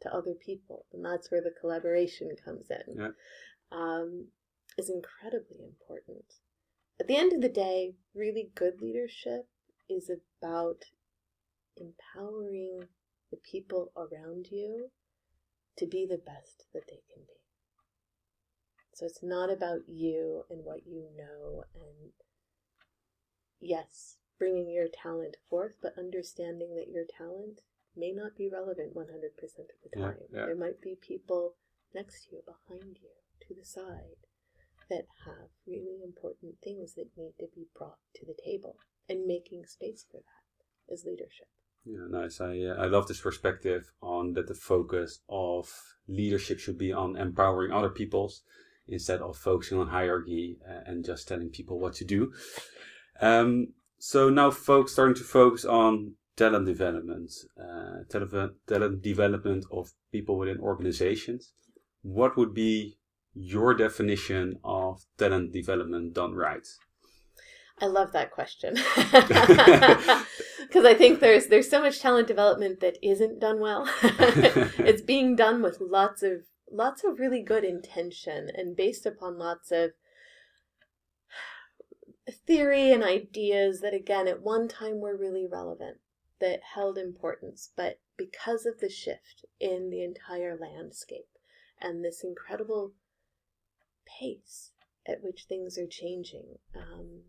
to 0.00 0.14
other 0.14 0.34
people. 0.34 0.86
And 0.92 1.04
that's 1.04 1.30
where 1.30 1.40
the 1.40 1.54
collaboration 1.58 2.30
comes 2.44 2.70
in. 2.70 2.96
Yeah. 2.98 3.08
Um, 3.70 4.26
is 4.78 4.90
incredibly 4.90 5.58
important. 5.64 6.24
At 7.00 7.08
the 7.08 7.16
end 7.16 7.32
of 7.32 7.40
the 7.40 7.48
day, 7.48 7.94
really 8.14 8.50
good 8.54 8.80
leadership 8.80 9.48
is 9.88 10.10
about 10.10 10.84
empowering 11.76 12.88
the 13.30 13.38
people 13.38 13.92
around 13.96 14.48
you 14.50 14.90
to 15.78 15.86
be 15.86 16.06
the 16.06 16.18
best 16.18 16.66
that 16.72 16.86
they 16.88 17.00
can 17.12 17.22
be. 17.26 17.40
So 18.94 19.06
it's 19.06 19.22
not 19.22 19.50
about 19.50 19.88
you 19.88 20.44
and 20.50 20.64
what 20.64 20.86
you 20.86 21.08
know, 21.16 21.64
and 21.74 22.12
yes, 23.58 24.18
bringing 24.38 24.70
your 24.70 24.88
talent 24.88 25.36
forth, 25.48 25.76
but 25.80 25.98
understanding 25.98 26.74
that 26.76 26.90
your 26.92 27.04
talent 27.06 27.62
may 27.96 28.12
not 28.12 28.36
be 28.36 28.48
relevant 28.48 28.94
100% 28.94 29.00
of 29.00 29.80
the 29.82 30.00
time. 30.00 30.16
Yeah, 30.30 30.40
yeah. 30.40 30.46
There 30.46 30.56
might 30.56 30.80
be 30.82 30.96
people 31.00 31.54
next 31.94 32.24
to 32.24 32.36
you, 32.36 32.42
behind 32.44 32.98
you, 33.00 33.10
to 33.48 33.54
the 33.54 33.64
side, 33.64 34.26
that 34.90 35.06
have 35.24 35.48
really 35.66 36.00
important 36.04 36.54
things 36.62 36.94
that 36.94 37.08
need 37.16 37.32
to 37.40 37.46
be 37.54 37.66
brought 37.76 37.98
to 38.16 38.26
the 38.26 38.34
table, 38.44 38.76
and 39.08 39.26
making 39.26 39.64
space 39.66 40.04
for 40.10 40.18
that 40.18 40.92
is 40.92 41.04
leadership. 41.04 41.48
Yeah, 41.84 42.06
nice. 42.08 42.40
I 42.40 42.60
uh, 42.60 42.74
I 42.74 42.86
love 42.86 43.08
this 43.08 43.20
perspective 43.20 43.92
on 44.00 44.34
that 44.34 44.46
the 44.46 44.54
focus 44.54 45.20
of 45.28 45.68
leadership 46.06 46.58
should 46.58 46.78
be 46.78 46.92
on 46.92 47.16
empowering 47.16 47.72
other 47.72 47.90
peoples 47.90 48.42
instead 48.86 49.20
of 49.20 49.36
focusing 49.36 49.78
on 49.78 49.88
hierarchy 49.88 50.58
uh, 50.68 50.80
and 50.86 51.04
just 51.04 51.26
telling 51.26 51.48
people 51.48 51.78
what 51.78 51.94
to 51.94 52.04
do. 52.04 52.32
Um, 53.20 53.68
so 53.98 54.30
now 54.30 54.50
folks 54.50 54.92
starting 54.92 55.14
to 55.16 55.24
focus 55.24 55.64
on 55.64 56.14
talent 56.36 56.66
development, 56.66 57.32
uh, 57.58 58.04
talent, 58.10 58.54
talent 58.66 59.02
development 59.02 59.64
of 59.70 59.92
people 60.10 60.38
within 60.38 60.58
organizations. 60.58 61.52
What 62.02 62.36
would 62.36 62.54
be 62.54 62.98
your 63.34 63.74
definition 63.74 64.58
of 64.64 65.04
talent 65.18 65.52
development 65.52 66.14
done 66.14 66.34
right? 66.34 66.66
I 67.80 67.86
love 67.86 68.12
that 68.12 68.30
question 68.30 68.74
because 70.72 70.84
I 70.84 70.94
think 70.94 71.20
there's 71.20 71.46
there's 71.46 71.68
so 71.68 71.82
much 71.82 72.00
talent 72.00 72.28
development 72.28 72.80
that 72.80 72.98
isn't 73.02 73.40
done 73.40 73.60
well. 73.60 73.88
it's 74.02 75.02
being 75.02 75.34
done 75.34 75.62
with 75.62 75.80
lots 75.80 76.22
of 76.22 76.42
lots 76.70 77.04
of 77.04 77.18
really 77.18 77.42
good 77.42 77.64
intention 77.64 78.50
and 78.54 78.76
based 78.76 79.04
upon 79.04 79.38
lots 79.38 79.70
of 79.70 79.92
theory 82.46 82.92
and 82.92 83.02
ideas 83.02 83.80
that 83.80 83.94
again 83.94 84.28
at 84.28 84.42
one 84.42 84.68
time 84.68 85.00
were 85.00 85.16
really 85.16 85.46
relevant 85.46 85.98
that 86.40 86.60
held 86.74 86.96
importance 86.96 87.70
but 87.76 88.00
because 88.16 88.64
of 88.64 88.80
the 88.80 88.88
shift 88.88 89.44
in 89.60 89.90
the 89.90 90.02
entire 90.02 90.56
landscape 90.56 91.28
and 91.80 92.04
this 92.04 92.24
incredible 92.24 92.92
pace 94.06 94.72
at 95.06 95.22
which 95.22 95.44
things 95.48 95.76
are 95.78 95.86
changing 95.86 96.58
um, 96.76 97.22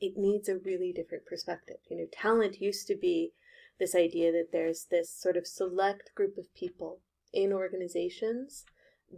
it 0.00 0.16
needs 0.16 0.48
a 0.48 0.58
really 0.58 0.92
different 0.92 1.26
perspective. 1.26 1.78
You 1.90 1.96
know, 1.98 2.06
talent 2.12 2.60
used 2.60 2.86
to 2.88 2.96
be 2.96 3.32
this 3.78 3.94
idea 3.94 4.32
that 4.32 4.48
there's 4.52 4.86
this 4.90 5.12
sort 5.12 5.36
of 5.36 5.46
select 5.46 6.10
group 6.14 6.36
of 6.38 6.54
people 6.54 7.00
in 7.32 7.52
organizations 7.52 8.64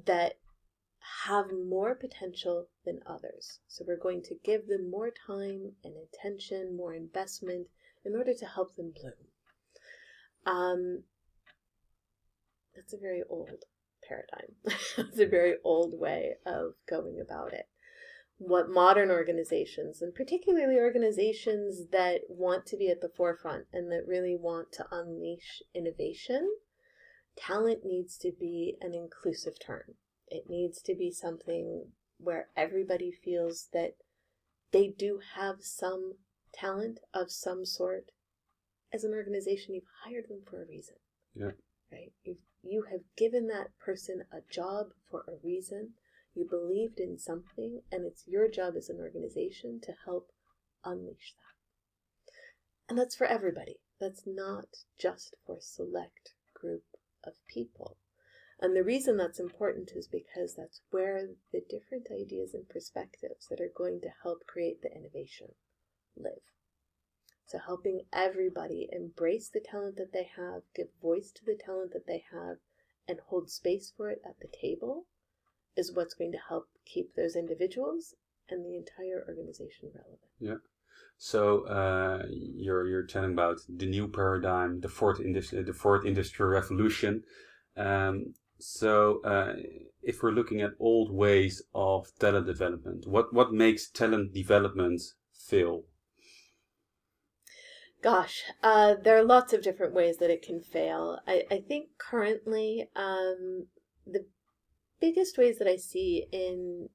that 0.06 0.34
have 1.24 1.46
more 1.50 1.94
potential 1.94 2.68
than 2.84 3.00
others. 3.06 3.60
So 3.68 3.84
we're 3.86 3.96
going 3.96 4.22
to 4.24 4.34
give 4.44 4.66
them 4.66 4.90
more 4.90 5.10
time 5.10 5.72
and 5.84 5.94
attention, 5.96 6.76
more 6.76 6.94
investment 6.94 7.68
in 8.04 8.14
order 8.14 8.34
to 8.34 8.46
help 8.46 8.76
them 8.76 8.92
bloom. 8.94 9.12
Um, 10.46 11.04
that's 12.74 12.92
a 12.92 12.98
very 12.98 13.22
old 13.28 13.64
paradigm. 14.10 14.54
it's 14.98 15.20
a 15.20 15.26
very 15.26 15.54
old 15.64 15.98
way 15.98 16.34
of 16.44 16.72
going 16.88 17.20
about 17.20 17.52
it 17.52 17.66
what 18.40 18.70
modern 18.70 19.10
organizations, 19.10 20.00
and 20.00 20.14
particularly 20.14 20.76
organizations 20.76 21.88
that 21.92 22.22
want 22.26 22.64
to 22.64 22.76
be 22.78 22.88
at 22.88 23.02
the 23.02 23.10
forefront 23.14 23.66
and 23.70 23.92
that 23.92 24.06
really 24.06 24.34
want 24.34 24.72
to 24.72 24.86
unleash 24.90 25.62
innovation, 25.74 26.50
talent 27.36 27.80
needs 27.84 28.16
to 28.16 28.32
be 28.40 28.78
an 28.80 28.94
inclusive 28.94 29.60
term. 29.60 29.94
It 30.26 30.44
needs 30.48 30.80
to 30.82 30.94
be 30.94 31.10
something 31.10 31.88
where 32.16 32.48
everybody 32.56 33.12
feels 33.12 33.68
that 33.74 33.96
they 34.72 34.88
do 34.88 35.20
have 35.34 35.56
some 35.60 36.14
talent 36.54 37.00
of 37.12 37.30
some 37.30 37.66
sort. 37.66 38.10
As 38.90 39.04
an 39.04 39.12
organization, 39.12 39.74
you've 39.74 39.84
hired 40.02 40.30
them 40.30 40.40
for 40.48 40.62
a 40.62 40.66
reason. 40.66 40.96
Yeah. 41.34 41.50
Right? 41.92 42.12
You've, 42.24 42.38
you 42.62 42.84
have 42.90 43.00
given 43.16 43.48
that 43.48 43.78
person 43.78 44.24
a 44.32 44.40
job 44.50 44.88
for 45.10 45.24
a 45.26 45.44
reason 45.44 45.94
you 46.34 46.44
believed 46.48 47.00
in 47.00 47.18
something, 47.18 47.82
and 47.90 48.06
it's 48.06 48.26
your 48.26 48.48
job 48.48 48.76
as 48.76 48.88
an 48.88 48.98
organization 49.00 49.80
to 49.82 49.92
help 50.04 50.30
unleash 50.84 51.34
that. 51.34 52.32
And 52.88 52.98
that's 52.98 53.16
for 53.16 53.26
everybody. 53.26 53.80
That's 54.00 54.26
not 54.26 54.84
just 54.98 55.34
for 55.44 55.58
select 55.60 56.34
group 56.54 56.84
of 57.24 57.34
people. 57.48 57.96
And 58.60 58.76
the 58.76 58.84
reason 58.84 59.16
that's 59.16 59.40
important 59.40 59.92
is 59.94 60.06
because 60.06 60.54
that's 60.54 60.82
where 60.90 61.28
the 61.52 61.62
different 61.68 62.08
ideas 62.12 62.52
and 62.54 62.68
perspectives 62.68 63.46
that 63.48 63.60
are 63.60 63.72
going 63.74 64.00
to 64.02 64.12
help 64.22 64.46
create 64.46 64.82
the 64.82 64.94
innovation 64.94 65.54
live. 66.16 66.42
So, 67.50 67.58
helping 67.58 68.02
everybody 68.12 68.88
embrace 68.92 69.48
the 69.48 69.58
talent 69.58 69.96
that 69.96 70.12
they 70.12 70.30
have, 70.36 70.62
give 70.72 70.86
voice 71.02 71.32
to 71.32 71.44
the 71.44 71.56
talent 71.56 71.92
that 71.94 72.06
they 72.06 72.22
have, 72.30 72.58
and 73.08 73.18
hold 73.26 73.50
space 73.50 73.92
for 73.96 74.08
it 74.08 74.22
at 74.24 74.38
the 74.40 74.46
table 74.46 75.06
is 75.76 75.92
what's 75.92 76.14
going 76.14 76.30
to 76.30 76.38
help 76.48 76.68
keep 76.86 77.16
those 77.16 77.34
individuals 77.34 78.14
and 78.48 78.64
the 78.64 78.76
entire 78.76 79.24
organization 79.26 79.90
relevant. 79.92 80.20
Yeah. 80.38 80.58
So 81.18 81.66
uh, 81.66 82.26
you're 82.30 82.86
you're 82.86 83.06
telling 83.06 83.32
about 83.32 83.58
the 83.68 83.86
new 83.86 84.06
paradigm, 84.06 84.80
the 84.80 84.88
fourth 84.88 85.18
industry, 85.18 85.64
the 85.64 85.72
fourth 85.72 86.04
industrial 86.06 86.52
revolution. 86.52 87.24
Um, 87.76 88.34
so 88.60 89.22
uh, 89.24 89.54
if 90.04 90.22
we're 90.22 90.38
looking 90.38 90.60
at 90.60 90.74
old 90.78 91.10
ways 91.10 91.62
of 91.74 92.12
talent 92.20 92.46
development, 92.46 93.08
what 93.08 93.34
what 93.34 93.52
makes 93.52 93.90
talent 93.90 94.34
development 94.34 95.02
fail? 95.34 95.82
Gosh, 98.02 98.44
uh, 98.62 98.94
there 99.02 99.18
are 99.18 99.22
lots 99.22 99.52
of 99.52 99.62
different 99.62 99.92
ways 99.92 100.16
that 100.18 100.30
it 100.30 100.40
can 100.40 100.60
fail. 100.60 101.20
I, 101.26 101.44
I 101.50 101.58
think 101.66 101.88
currently 101.98 102.88
um, 102.96 103.66
the 104.06 104.24
biggest 105.00 105.36
ways 105.36 105.58
that 105.58 105.68
I 105.68 105.76
see 105.76 106.26
in 106.32 106.88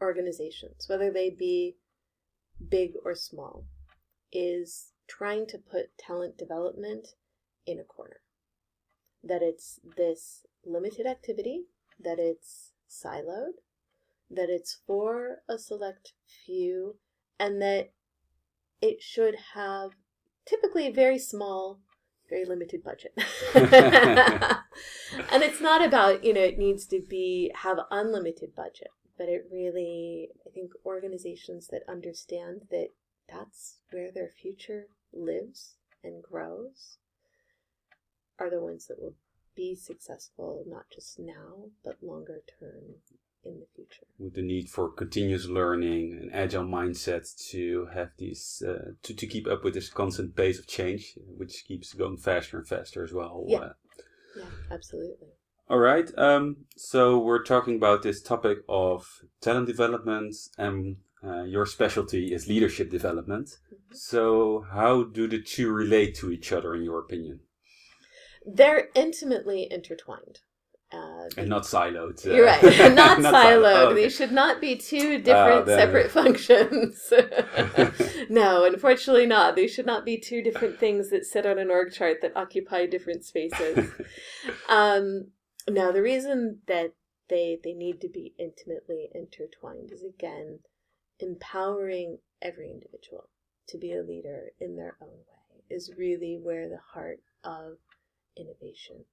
organizations, 0.00 0.86
whether 0.88 1.12
they 1.12 1.30
be 1.30 1.76
big 2.68 2.92
or 3.04 3.14
small, 3.14 3.66
is 4.32 4.90
trying 5.06 5.46
to 5.46 5.58
put 5.58 5.96
talent 5.96 6.38
development 6.38 7.08
in 7.64 7.78
a 7.78 7.84
corner. 7.84 8.20
That 9.22 9.42
it's 9.42 9.78
this 9.96 10.44
limited 10.64 11.06
activity, 11.06 11.66
that 12.02 12.18
it's 12.18 12.72
siloed, 12.90 13.60
that 14.28 14.50
it's 14.50 14.80
for 14.88 15.42
a 15.48 15.56
select 15.56 16.14
few, 16.44 16.96
and 17.38 17.62
that 17.62 17.92
it 18.80 19.00
should 19.00 19.36
have 19.54 19.92
typically 20.46 20.90
very 20.90 21.18
small 21.18 21.80
very 22.32 22.44
limited 22.46 22.82
budget. 22.82 23.12
and 23.54 25.42
it's 25.42 25.60
not 25.60 25.84
about, 25.84 26.24
you 26.24 26.32
know, 26.32 26.40
it 26.40 26.58
needs 26.58 26.86
to 26.86 27.00
be 27.00 27.52
have 27.54 27.78
unlimited 27.90 28.54
budget, 28.56 28.88
but 29.18 29.28
it 29.28 29.46
really 29.52 30.30
I 30.46 30.50
think 30.50 30.72
organizations 30.86 31.68
that 31.68 31.82
understand 31.86 32.62
that 32.70 32.88
that's 33.28 33.80
where 33.90 34.10
their 34.10 34.30
future 34.30 34.86
lives 35.12 35.76
and 36.02 36.22
grows 36.22 36.98
are 38.38 38.50
the 38.50 38.60
ones 38.60 38.86
that 38.86 39.00
will 39.00 39.14
be 39.54 39.74
successful 39.74 40.64
not 40.66 40.86
just 40.92 41.18
now 41.18 41.68
but 41.84 42.02
longer 42.02 42.40
term 42.58 42.96
in 43.44 43.60
the 43.60 43.66
future. 43.74 44.06
With 44.18 44.34
the 44.34 44.42
need 44.42 44.68
for 44.68 44.90
continuous 44.90 45.46
learning 45.46 46.18
and 46.20 46.30
agile 46.34 46.64
mindset 46.64 47.24
to 47.50 47.88
have 47.94 48.10
these 48.18 48.62
uh, 48.66 48.92
to 49.02 49.14
to 49.14 49.26
keep 49.26 49.46
up 49.46 49.64
with 49.64 49.74
this 49.74 49.90
constant 49.90 50.36
pace 50.36 50.58
of 50.58 50.66
change, 50.66 51.14
which 51.36 51.64
keeps 51.66 51.92
going 51.92 52.16
faster 52.18 52.58
and 52.58 52.66
faster 52.68 53.02
as 53.04 53.12
well. 53.12 53.44
Yeah, 53.48 53.58
Uh, 53.58 53.72
yeah, 54.36 54.44
absolutely. 54.70 55.28
all 55.68 55.78
right. 55.78 56.08
Um, 56.18 56.66
so 56.76 57.18
we're 57.18 57.44
talking 57.44 57.76
about 57.76 58.02
this 58.02 58.22
topic 58.22 58.58
of 58.68 59.06
talent 59.40 59.66
development, 59.66 60.34
and 60.58 60.96
uh, 61.24 61.42
your 61.44 61.66
specialty 61.66 62.32
is 62.32 62.48
leadership 62.48 62.90
development. 62.90 63.48
Mhm. 63.72 63.96
So 63.96 64.64
how 64.72 65.04
do 65.04 65.26
the 65.28 65.40
two 65.40 65.70
relate 65.72 66.14
to 66.16 66.30
each 66.30 66.52
other, 66.52 66.74
in 66.74 66.82
your 66.82 66.98
opinion, 67.00 67.40
They're 68.44 68.88
intimately 68.94 69.68
intertwined. 69.70 70.40
Uh, 70.92 71.28
and 71.38 71.48
not 71.48 71.62
siloed? 71.62 72.26
uh, 72.26 72.34
You're 72.34 72.46
right. 72.46 72.62
not, 72.94 73.18
siloed. 73.18 73.76
Oh, 73.76 73.86
okay. 73.88 74.02
They 74.02 74.08
should 74.08 74.32
not 74.32 74.60
be 74.60 74.76
two 74.76 75.18
different 75.18 75.66
then- 75.66 75.78
separate 75.78 76.10
functions. 76.20 77.10
no, 78.28 78.64
unfortunately 78.64 79.26
not. 79.26 79.56
They 79.56 79.66
should 79.68 79.86
not 79.86 80.04
be 80.04 80.18
two 80.18 80.42
different 80.42 80.78
things 80.78 81.10
that 81.10 81.24
sit 81.24 81.46
on 81.46 81.58
an 81.58 81.70
org 81.70 81.92
chart 81.92 82.18
that 82.22 82.36
occupy 82.36 82.86
different 82.86 83.24
spaces. 83.24 83.90
um, 84.68 85.28
no, 85.68 85.92
the 85.92 86.02
reason 86.02 86.60
that 86.66 86.92
they 87.30 87.58
they 87.64 87.72
need 87.72 88.00
to 88.00 88.08
be 88.08 88.34
intimately 88.38 89.08
intertwined 89.14 89.90
is 89.92 90.02
again 90.02 90.58
empowering 91.20 92.18
every 92.42 92.70
individual 92.70 93.28
to 93.68 93.78
be 93.78 93.92
a 93.92 94.02
leader 94.02 94.50
in 94.60 94.76
their 94.76 94.96
own 95.00 95.08
way 95.08 95.64
is 95.70 95.92
really 95.96 96.38
where 96.42 96.68
the 96.68 96.80
heart 96.92 97.20
of 97.44 97.78
innovation 98.36 99.04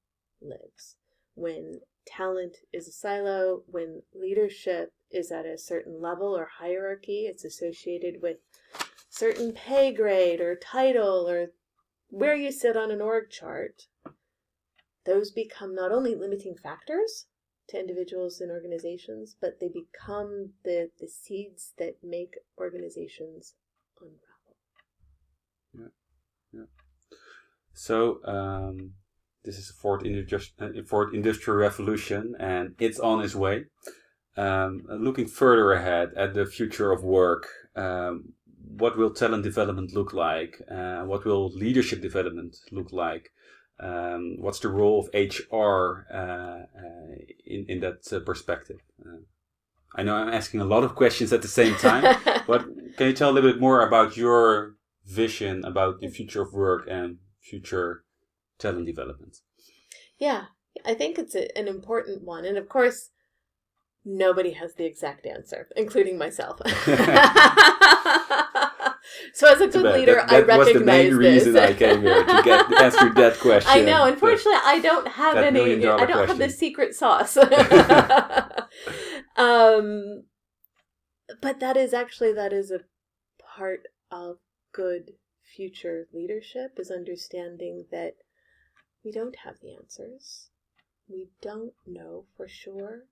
lives 0.42 0.96
when 1.40 1.80
talent 2.06 2.58
is 2.74 2.88
a 2.88 2.92
silo, 2.92 3.64
when 3.68 4.02
leadership 4.14 4.94
is 5.12 5.32
at 5.32 5.46
a 5.46 5.58
certain 5.58 6.02
level 6.02 6.38
or 6.38 6.48
hierarchy, 6.60 7.26
it's 7.26 7.46
associated 7.46 8.22
with 8.22 8.38
certain 9.10 9.52
pay 9.54 9.94
grade 9.94 10.42
or 10.42 10.56
title 10.56 11.28
or 11.28 11.48
where 12.10 12.36
you 12.36 12.52
sit 12.52 12.76
on 12.76 12.92
an 12.92 13.02
org 13.02 13.30
chart, 13.30 13.84
those 15.06 15.32
become 15.32 15.76
not 15.76 15.92
only 15.92 16.16
limiting 16.16 16.56
factors 16.56 17.28
to 17.70 17.80
individuals 17.80 18.42
and 18.42 18.52
organizations, 18.52 19.36
but 19.40 19.60
they 19.60 19.70
become 19.70 20.50
the, 20.64 20.90
the 21.00 21.08
seeds 21.08 21.74
that 21.78 21.98
make 22.04 22.34
organizations 22.58 23.54
unravel. 24.02 24.58
Yeah. 25.74 26.60
Yeah. 26.60 27.10
So 27.74 28.20
um, 28.26 28.94
this 29.50 29.58
is 29.58 29.68
the 29.70 29.74
fourth, 29.74 30.04
industri- 30.04 30.80
uh, 30.80 30.84
fourth 30.86 31.12
industrial 31.12 31.58
revolution, 31.58 32.36
and 32.40 32.76
it's 32.80 33.00
on 33.00 33.24
its 33.24 33.36
way. 33.36 33.66
Um, 34.38 34.84
looking 34.88 35.26
further 35.26 35.74
ahead 35.74 36.10
at 36.16 36.36
the 36.36 36.46
future 36.46 36.92
of 36.92 37.04
work, 37.04 37.48
um, 37.76 38.34
what 38.82 38.96
will 38.96 39.10
talent 39.10 39.44
development 39.44 39.92
look 39.94 40.14
like? 40.14 40.62
Uh, 40.70 41.02
what 41.02 41.26
will 41.26 41.50
leadership 41.50 42.00
development 42.00 42.58
look 42.72 42.92
like? 42.92 43.32
Um, 43.80 44.36
what's 44.40 44.60
the 44.60 44.68
role 44.68 45.00
of 45.00 45.10
HR 45.14 46.06
uh, 46.14 46.18
uh, 46.18 47.16
in 47.46 47.66
in 47.68 47.80
that 47.80 48.00
uh, 48.14 48.20
perspective? 48.20 48.82
Uh, 49.04 49.22
I 49.96 50.04
know 50.04 50.16
I'm 50.16 50.30
asking 50.42 50.60
a 50.62 50.72
lot 50.74 50.84
of 50.84 50.94
questions 50.94 51.34
at 51.34 51.42
the 51.42 51.54
same 51.62 51.76
time, 51.76 52.04
but 52.48 52.62
can 52.98 53.08
you 53.08 53.14
tell 53.14 53.32
a 53.32 53.34
little 53.34 53.52
bit 53.52 53.60
more 53.60 53.82
about 53.82 54.16
your 54.16 54.76
vision 55.08 55.66
about 55.66 56.02
the 56.02 56.10
future 56.10 56.44
of 56.44 56.54
work 56.54 56.84
and 56.88 57.18
future 57.42 58.04
talent 58.60 58.86
development? 58.86 59.38
Yeah, 60.20 60.46
I 60.86 60.94
think 60.94 61.18
it's 61.18 61.36
a, 61.36 61.58
an 61.58 61.68
important 61.68 62.24
one. 62.24 62.46
And 62.46 62.58
of 62.58 62.70
course, 62.70 63.10
nobody 64.06 64.52
has 64.52 64.76
the 64.76 64.86
exact 64.86 65.26
answer, 65.26 65.68
including 65.76 66.18
myself. 66.18 66.60
so, 69.34 69.52
as 69.52 69.62
a 69.62 69.68
good 69.68 69.84
bad. 69.84 69.96
leader, 69.96 70.16
that, 70.16 70.32
I 70.32 70.42
that 70.42 70.60
was 70.60 70.74
the 70.74 70.80
main 70.80 71.10
this. 71.10 71.46
reason 71.46 71.58
I 71.58 71.74
came 71.74 72.02
here 72.02 72.24
to 72.24 72.42
get 72.44 72.72
ask 72.74 73.00
you 73.02 73.14
that 73.14 73.40
question. 73.40 73.72
I 73.72 73.82
know. 73.82 74.06
Unfortunately, 74.06 74.60
I 74.64 74.80
don't 74.80 75.08
have 75.08 75.38
any. 75.38 75.86
I 75.86 76.06
don't 76.06 76.28
have 76.28 76.38
the 76.38 76.50
secret 76.50 76.96
sauce. 76.96 77.38
um, 79.38 80.24
but 81.42 81.60
that 81.60 81.78
is 81.78 81.94
actually 81.94 82.34
that 82.34 82.54
is 82.54 82.72
a 82.72 82.82
part 83.56 83.88
of 84.12 84.38
good 84.74 85.12
future 85.56 86.08
leadership 86.14 86.74
is 86.78 86.92
understanding 86.92 87.86
that 87.92 88.14
we 89.04 89.12
don't 89.12 89.38
have 89.46 89.60
the 89.62 89.76
answers. 89.76 90.50
We 91.08 91.30
don't 91.42 91.74
know 91.86 92.26
for 92.36 92.48
sure. 92.48 93.06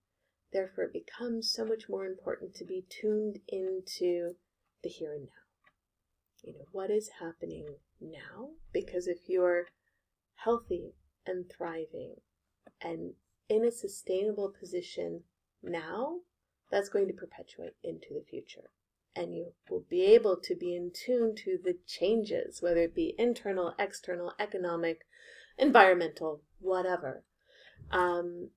Therefore, 0.51 0.85
it 0.85 0.93
becomes 0.93 1.51
so 1.51 1.65
much 1.65 1.89
more 1.89 2.05
important 2.05 2.55
to 2.55 2.65
be 2.65 2.85
tuned 2.89 3.39
into 3.47 4.35
the 4.83 4.89
here 4.89 5.13
and 5.13 5.23
now. 5.23 5.47
You 6.43 6.53
know, 6.53 6.65
what 6.71 6.89
is 6.91 7.09
happening 7.19 7.65
now? 7.99 8.51
Because 8.71 9.07
if 9.07 9.27
you're 9.27 9.67
healthy 10.35 10.93
and 11.25 11.45
thriving 11.49 12.15
and 12.81 13.13
in 13.49 13.65
a 13.65 13.71
sustainable 13.71 14.53
position 14.57 15.23
now, 15.63 16.17
that's 16.69 16.89
going 16.89 17.07
to 17.07 17.13
perpetuate 17.13 17.75
into 17.83 18.13
the 18.13 18.23
future. 18.29 18.69
And 19.15 19.33
you 19.33 19.53
will 19.69 19.85
be 19.89 20.03
able 20.05 20.37
to 20.43 20.55
be 20.55 20.75
in 20.75 20.91
tune 20.93 21.33
to 21.43 21.57
the 21.61 21.77
changes, 21.87 22.61
whether 22.61 22.81
it 22.81 22.93
be 22.93 23.15
internal, 23.17 23.73
external, 23.79 24.33
economic, 24.39 25.05
environmental, 25.57 26.41
whatever, 26.59 27.23
um, 27.91 28.49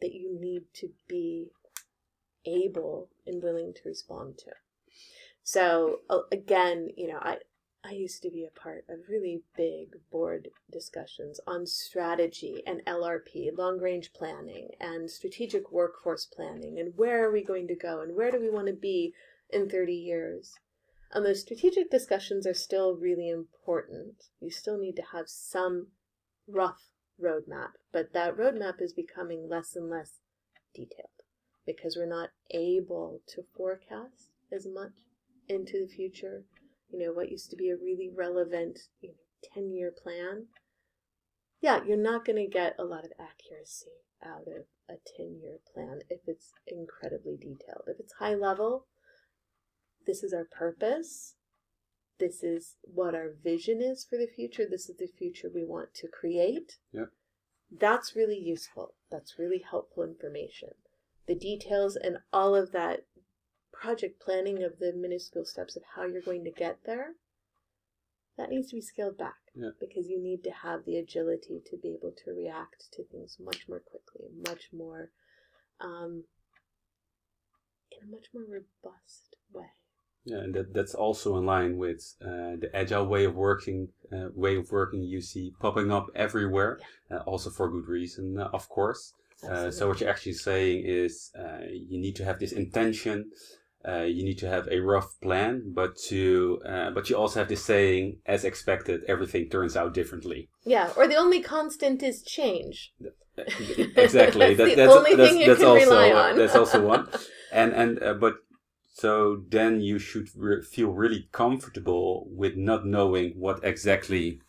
that 0.00 0.12
you 0.12 0.38
need 0.38 0.62
to 0.74 0.90
be 1.08 1.50
able 2.44 3.08
and 3.26 3.42
willing 3.42 3.72
to 3.74 3.80
respond 3.88 4.38
to. 4.38 4.52
So 5.42 6.00
again, 6.32 6.88
you 6.96 7.08
know, 7.08 7.18
I 7.20 7.38
I 7.84 7.92
used 7.92 8.20
to 8.22 8.30
be 8.30 8.44
a 8.44 8.60
part 8.60 8.84
of 8.88 9.08
really 9.08 9.44
big 9.56 9.94
board 10.10 10.48
discussions 10.72 11.38
on 11.46 11.66
strategy 11.66 12.60
and 12.66 12.84
LRP, 12.84 13.56
long 13.56 13.78
range 13.78 14.12
planning, 14.12 14.70
and 14.80 15.08
strategic 15.08 15.70
workforce 15.70 16.26
planning, 16.26 16.80
and 16.80 16.94
where 16.96 17.24
are 17.24 17.30
we 17.30 17.44
going 17.44 17.68
to 17.68 17.76
go, 17.76 18.00
and 18.00 18.16
where 18.16 18.32
do 18.32 18.40
we 18.40 18.50
want 18.50 18.66
to 18.66 18.72
be 18.72 19.14
in 19.50 19.68
30 19.68 19.94
years. 19.94 20.54
And 21.12 21.24
those 21.24 21.42
strategic 21.42 21.88
discussions 21.88 22.44
are 22.44 22.54
still 22.54 22.96
really 22.96 23.28
important. 23.28 24.24
You 24.40 24.50
still 24.50 24.78
need 24.78 24.96
to 24.96 25.04
have 25.12 25.28
some 25.28 25.86
rough 26.48 26.90
roadmap, 27.22 27.70
but 27.92 28.12
that 28.12 28.36
roadmap 28.36 28.80
is 28.80 28.92
becoming 28.92 29.48
less 29.48 29.74
and 29.74 29.88
less 29.88 30.20
detailed 30.74 31.08
because 31.66 31.96
we're 31.96 32.06
not 32.06 32.30
able 32.52 33.20
to 33.26 33.42
forecast 33.56 34.30
as 34.52 34.66
much 34.66 34.92
into 35.48 35.80
the 35.80 35.92
future. 35.92 36.44
You 36.90 37.00
know, 37.00 37.12
what 37.12 37.30
used 37.30 37.50
to 37.50 37.56
be 37.56 37.70
a 37.70 37.76
really 37.76 38.10
relevant, 38.14 38.78
you 39.00 39.10
know, 39.10 39.14
10 39.54 39.72
year 39.72 39.90
plan. 39.90 40.46
Yeah, 41.60 41.80
you're 41.84 41.96
not 41.96 42.24
going 42.24 42.36
to 42.36 42.50
get 42.50 42.76
a 42.78 42.84
lot 42.84 43.04
of 43.04 43.12
accuracy 43.18 43.86
out 44.24 44.46
of 44.46 44.66
a 44.88 44.94
10 45.16 45.40
year 45.42 45.58
plan 45.72 46.00
if 46.08 46.20
it's 46.26 46.52
incredibly 46.66 47.36
detailed. 47.36 47.84
If 47.88 47.98
it's 47.98 48.14
high 48.14 48.34
level, 48.34 48.86
this 50.06 50.22
is 50.22 50.32
our 50.32 50.44
purpose. 50.44 51.35
This 52.18 52.42
is 52.42 52.76
what 52.82 53.14
our 53.14 53.30
vision 53.44 53.82
is 53.82 54.04
for 54.08 54.16
the 54.16 54.26
future. 54.26 54.64
This 54.68 54.88
is 54.88 54.96
the 54.96 55.06
future 55.06 55.50
we 55.54 55.64
want 55.64 55.94
to 55.94 56.08
create. 56.08 56.78
Yep. 56.92 57.08
That's 57.70 58.16
really 58.16 58.38
useful. 58.38 58.94
That's 59.10 59.38
really 59.38 59.62
helpful 59.68 60.02
information. 60.04 60.70
The 61.26 61.34
details 61.34 61.96
and 61.96 62.18
all 62.32 62.54
of 62.54 62.72
that 62.72 63.04
project 63.72 64.20
planning 64.20 64.62
of 64.62 64.78
the 64.78 64.92
minuscule 64.94 65.44
steps 65.44 65.76
of 65.76 65.82
how 65.94 66.04
you're 66.06 66.22
going 66.22 66.44
to 66.44 66.50
get 66.50 66.78
there, 66.86 67.14
that 68.38 68.48
needs 68.50 68.70
to 68.70 68.76
be 68.76 68.80
scaled 68.80 69.18
back 69.18 69.36
Yeah. 69.54 69.70
because 69.80 70.08
you 70.08 70.22
need 70.22 70.44
to 70.44 70.50
have 70.50 70.84
the 70.84 70.96
agility 70.96 71.60
to 71.66 71.76
be 71.76 71.94
able 71.98 72.12
to 72.24 72.30
react 72.32 72.86
to 72.92 73.04
things 73.04 73.36
much 73.40 73.68
more 73.68 73.80
quickly, 73.80 74.28
much 74.46 74.68
more, 74.72 75.10
um, 75.80 76.24
in 77.90 78.08
a 78.08 78.10
much 78.10 78.26
more 78.32 78.44
robust 78.44 79.36
way. 79.52 79.70
Yeah, 80.26 80.38
and 80.38 80.54
that, 80.54 80.74
that's 80.74 80.94
also 80.94 81.36
in 81.38 81.46
line 81.46 81.78
with 81.78 82.14
uh, 82.20 82.58
the 82.58 82.68
agile 82.74 83.06
way 83.06 83.24
of 83.24 83.36
working, 83.36 83.88
uh, 84.12 84.28
way 84.34 84.56
of 84.56 84.72
working 84.72 85.04
you 85.04 85.20
see 85.20 85.52
popping 85.60 85.92
up 85.92 86.08
everywhere, 86.16 86.80
uh, 87.12 87.18
also 87.18 87.48
for 87.48 87.70
good 87.70 87.86
reason, 87.86 88.36
uh, 88.38 88.50
of 88.52 88.68
course. 88.68 89.14
Uh, 89.48 89.70
so 89.70 89.86
what 89.86 90.00
you're 90.00 90.10
actually 90.10 90.32
saying 90.32 90.82
is 90.84 91.30
uh, 91.38 91.60
you 91.70 92.00
need 92.00 92.16
to 92.16 92.24
have 92.24 92.40
this 92.40 92.50
intention, 92.50 93.30
uh, 93.86 94.02
you 94.02 94.24
need 94.24 94.38
to 94.38 94.48
have 94.48 94.66
a 94.68 94.80
rough 94.80 95.14
plan, 95.20 95.62
but 95.72 95.96
to 95.96 96.60
uh, 96.66 96.90
but 96.90 97.08
you 97.08 97.16
also 97.16 97.38
have 97.38 97.48
this 97.48 97.64
saying, 97.64 98.16
as 98.26 98.44
expected, 98.44 99.02
everything 99.06 99.48
turns 99.48 99.76
out 99.76 99.94
differently. 99.94 100.48
Yeah, 100.64 100.90
or 100.96 101.06
the 101.06 101.14
only 101.14 101.40
constant 101.40 102.02
is 102.02 102.22
change. 102.22 102.92
exactly. 103.36 104.54
That's 104.54 104.58
that, 104.58 104.68
the 104.70 104.74
that's 104.74 104.92
only 104.92 105.14
that's, 105.14 105.30
thing 105.30 105.40
you 105.40 105.46
that's 105.46 105.60
can 105.60 105.68
also 105.68 105.90
rely 105.90 106.10
on. 106.10 106.36
that's 106.36 106.56
also 106.56 106.84
one. 106.84 107.08
And 107.52 107.72
and 107.72 108.02
uh, 108.02 108.14
but 108.14 108.34
so 108.96 109.42
then 109.50 109.82
you 109.82 109.98
should 109.98 110.30
re- 110.34 110.62
feel 110.62 110.88
really 110.88 111.28
comfortable 111.30 112.26
with 112.30 112.56
not 112.56 112.86
knowing 112.86 113.32
what 113.38 113.62
exactly. 113.62 114.40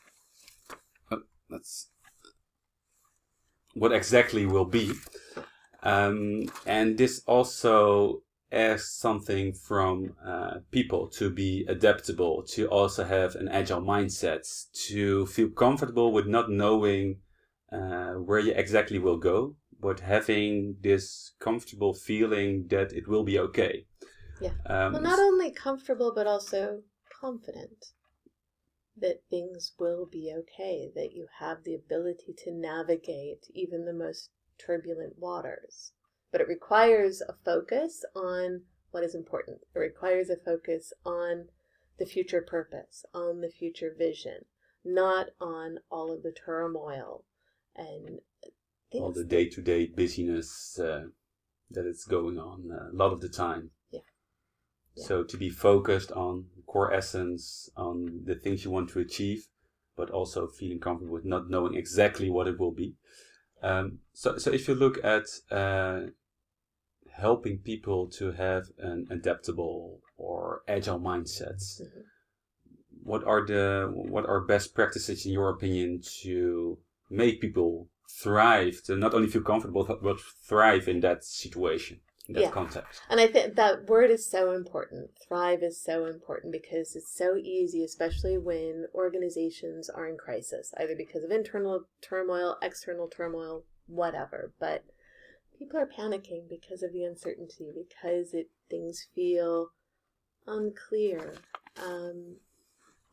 Oh, 1.12 1.24
let's 1.50 1.90
what 3.74 3.92
exactly 3.92 4.46
will 4.46 4.64
be. 4.64 4.94
Um, 5.84 6.46
and 6.66 6.98
this 6.98 7.24
also 7.28 8.24
asks 8.54 8.94
something 8.94 9.54
from 9.54 10.16
uh, 10.26 10.60
people 10.72 11.10
to 11.10 11.30
be 11.30 11.66
adaptable, 11.68 12.44
to 12.44 12.68
also 12.68 13.04
have 13.04 13.36
an 13.36 13.50
agile 13.50 13.82
mindset, 13.82 14.48
to 14.88 15.26
feel 15.26 15.50
comfortable 15.50 16.14
with 16.14 16.26
not 16.26 16.50
knowing 16.50 17.18
uh, 17.70 18.14
where 18.14 18.40
you 18.40 18.54
exactly 18.54 18.98
will 18.98 19.18
go, 19.18 19.58
but 19.78 20.00
having 20.00 20.78
this 20.80 21.34
comfortable 21.38 21.94
feeling 21.94 22.68
that 22.70 22.94
it 22.94 23.10
will 23.10 23.26
be 23.26 23.38
okay. 23.40 23.87
Yeah. 24.40 24.52
Um, 24.66 24.94
well, 24.94 25.02
not 25.02 25.20
only 25.20 25.52
comfortable, 25.52 26.12
but 26.14 26.28
also 26.28 26.84
confident 27.22 27.86
that 29.00 29.24
things 29.30 29.74
will 29.80 30.06
be 30.06 30.34
okay, 30.36 30.92
that 30.96 31.14
you 31.14 31.28
have 31.40 31.64
the 31.64 31.76
ability 31.76 32.34
to 32.44 32.52
navigate 32.52 33.46
even 33.54 33.86
the 33.86 33.94
most 33.94 34.32
turbulent 34.58 35.18
waters. 35.18 35.92
But 36.32 36.42
it 36.42 36.48
requires 36.48 37.22
a 37.22 37.36
focus 37.46 38.04
on 38.16 38.64
what 38.92 39.04
is 39.04 39.16
important. 39.16 39.60
It 39.76 39.80
requires 39.80 40.30
a 40.30 40.36
focus 40.36 40.94
on 41.06 41.50
the 42.00 42.06
future 42.06 42.42
purpose, 42.42 43.06
on 43.14 43.42
the 43.42 43.50
future 43.50 43.94
vision, 43.98 44.46
not 44.84 45.28
on 45.40 45.80
all 45.90 46.12
of 46.12 46.24
the 46.24 46.32
turmoil 46.32 47.24
and 47.76 48.20
all 48.94 49.12
the 49.12 49.24
day 49.24 49.48
to 49.50 49.62
day 49.62 49.86
busyness 49.86 50.80
uh, 50.80 51.06
that 51.70 51.86
is 51.86 52.06
going 52.06 52.38
on 52.40 52.72
uh, 52.72 52.90
a 52.92 52.96
lot 52.96 53.14
of 53.14 53.22
the 53.22 53.30
time. 53.30 53.72
Yeah. 54.98 55.06
So 55.06 55.24
to 55.24 55.38
be 55.38 55.50
focused 55.50 56.12
on 56.12 56.46
core 56.66 56.94
essence, 56.94 57.70
on 57.78 58.24
the 58.26 58.36
things 58.36 58.66
you 58.66 58.72
want 58.72 58.90
to 58.90 59.00
achieve, 59.00 59.48
but 59.96 60.10
also 60.12 60.48
feeling 60.48 60.80
comfortable 60.80 61.14
with 61.14 61.26
not 61.26 61.50
knowing 61.50 61.76
exactly 61.76 62.30
what 62.30 62.48
it 62.48 62.60
will 62.60 62.72
be. 62.72 62.96
Um, 63.64 64.00
so, 64.14 64.38
so 64.38 64.52
if 64.52 64.68
you 64.68 64.76
look 64.76 65.04
at 65.04 65.26
uh, 65.50 66.12
helping 67.12 67.58
people 67.58 68.08
to 68.08 68.32
have 68.34 68.66
an 68.78 69.08
adaptable 69.10 70.00
or 70.18 70.62
agile 70.68 71.00
mindsets, 71.00 71.82
mm-hmm. 71.82 72.02
what 73.04 73.24
are 73.24 73.46
the 73.46 73.92
what 73.92 74.28
are 74.28 74.42
best 74.42 74.76
practices 74.76 75.26
in 75.26 75.32
your 75.32 75.50
opinion 75.50 76.02
to 76.22 76.78
make 77.10 77.42
people 77.42 77.88
thrive, 78.10 78.82
to 78.84 78.96
not 78.96 79.14
only 79.14 79.28
feel 79.28 79.42
comfortable 79.42 79.84
but 80.02 80.20
thrive 80.48 80.88
in 80.88 81.00
that 81.00 81.24
situation? 81.24 82.00
In 82.28 82.34
that 82.36 82.42
yeah. 82.42 82.52
context. 82.52 83.02
And 83.10 83.20
I 83.20 83.28
think 83.28 83.56
that 83.56 83.88
word 83.88 84.12
is 84.12 84.30
so 84.30 84.52
important. 84.52 85.12
Thrive 85.28 85.64
is 85.64 85.80
so 85.80 86.06
important 86.06 86.52
because 86.52 86.96
it's 86.96 87.16
so 87.16 87.36
easy, 87.38 87.84
especially 87.84 88.38
when 88.38 88.88
organizations 88.94 89.90
are 89.90 90.08
in 90.08 90.18
crisis, 90.18 90.74
either 90.80 90.96
because 90.96 91.24
of 91.24 91.32
internal 91.32 91.86
turmoil, 92.02 92.58
external 92.62 93.08
turmoil, 93.08 93.64
whatever. 93.88 94.52
But 94.60 94.84
people 95.58 95.80
are 95.80 95.88
panicking 95.88 96.50
because 96.50 96.84
of 96.84 96.94
the 96.94 97.04
uncertainty, 97.04 97.72
because 97.76 98.34
it 98.34 98.50
things 98.70 99.08
feel 99.16 99.70
unclear. 100.46 101.34
Um, 101.82 102.38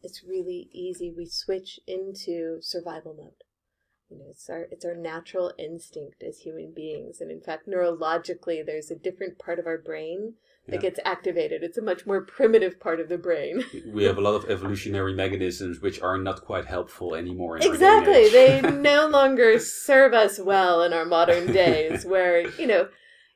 it's 0.02 0.22
really 0.22 0.68
easy. 0.72 1.12
We 1.16 1.26
switch 1.26 1.80
into 1.86 2.58
survival 2.60 3.14
mode 3.14 3.43
you 4.10 4.18
know, 4.18 4.26
it's 4.30 4.48
our 4.50 4.68
it's 4.70 4.84
our 4.84 4.94
natural 4.94 5.52
instinct 5.58 6.22
as 6.22 6.38
human 6.38 6.72
beings, 6.72 7.20
and 7.20 7.30
in 7.30 7.40
fact, 7.40 7.66
neurologically, 7.66 8.64
there's 8.64 8.90
a 8.90 8.96
different 8.96 9.38
part 9.38 9.58
of 9.58 9.66
our 9.66 9.78
brain 9.78 10.34
that 10.66 10.76
yeah. 10.76 10.90
gets 10.90 11.00
activated. 11.04 11.62
It's 11.62 11.78
a 11.78 11.82
much 11.82 12.06
more 12.06 12.20
primitive 12.20 12.78
part 12.80 13.00
of 13.00 13.08
the 13.08 13.18
brain. 13.18 13.64
we 13.86 14.04
have 14.04 14.18
a 14.18 14.20
lot 14.20 14.34
of 14.34 14.50
evolutionary 14.50 15.14
mechanisms 15.14 15.80
which 15.80 16.00
are 16.00 16.18
not 16.18 16.44
quite 16.44 16.66
helpful 16.66 17.14
anymore. 17.14 17.56
exactly, 17.58 18.28
they 18.28 18.60
no 18.72 19.06
longer 19.06 19.58
serve 19.58 20.12
us 20.12 20.38
well 20.38 20.82
in 20.82 20.92
our 20.92 21.06
modern 21.06 21.52
days. 21.52 22.04
Where 22.14 22.48
you 22.58 22.66
know, 22.66 22.88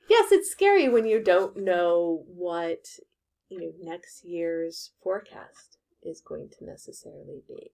yes, 0.09 0.33
it's 0.33 0.51
scary 0.51 0.89
when 0.89 1.07
you 1.07 1.23
don't 1.23 1.57
know 1.57 2.25
what 2.27 2.87
you 3.49 3.61
know 3.61 3.73
next 3.81 4.25
year's 4.25 4.91
forecast 5.03 5.79
is 6.03 6.21
going 6.21 6.51
to 6.59 6.65
necessarily 6.65 7.43
be 7.49 7.73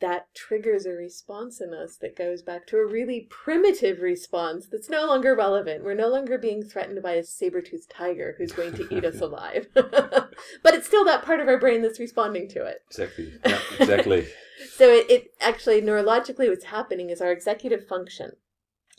that 0.00 0.34
triggers 0.34 0.86
a 0.86 0.92
response 0.92 1.60
in 1.60 1.74
us 1.74 1.96
that 1.98 2.16
goes 2.16 2.40
back 2.42 2.66
to 2.66 2.78
a 2.78 2.86
really 2.86 3.26
primitive 3.28 4.00
response 4.00 4.66
that's 4.66 4.88
no 4.88 5.06
longer 5.06 5.34
relevant. 5.34 5.84
We're 5.84 5.94
no 5.94 6.08
longer 6.08 6.38
being 6.38 6.62
threatened 6.62 7.02
by 7.02 7.12
a 7.12 7.22
saber-toothed 7.22 7.90
tiger 7.90 8.34
who's 8.38 8.52
going 8.52 8.72
to 8.74 8.88
eat 8.94 9.04
us 9.04 9.20
alive. 9.20 9.68
but 9.74 10.74
it's 10.74 10.86
still 10.86 11.04
that 11.04 11.24
part 11.24 11.40
of 11.40 11.48
our 11.48 11.58
brain 11.58 11.82
that's 11.82 12.00
responding 12.00 12.48
to 12.48 12.64
it. 12.64 12.82
Exactly. 12.88 13.32
Yeah, 13.44 13.60
exactly. 13.78 14.28
so 14.76 14.90
it, 14.90 15.10
it 15.10 15.34
actually 15.40 15.82
neurologically 15.82 16.48
what's 16.48 16.64
happening 16.64 17.10
is 17.10 17.20
our 17.20 17.30
executive 17.30 17.86
function, 17.86 18.32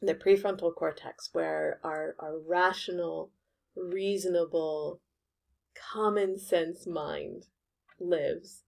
the 0.01 0.13
prefrontal 0.13 0.73
cortex, 0.73 1.29
where 1.33 1.79
our, 1.83 2.15
our 2.19 2.37
rational, 2.47 3.31
reasonable, 3.75 5.01
common 5.73 6.37
sense 6.37 6.85
mind 6.85 7.47
lives, 7.99 8.63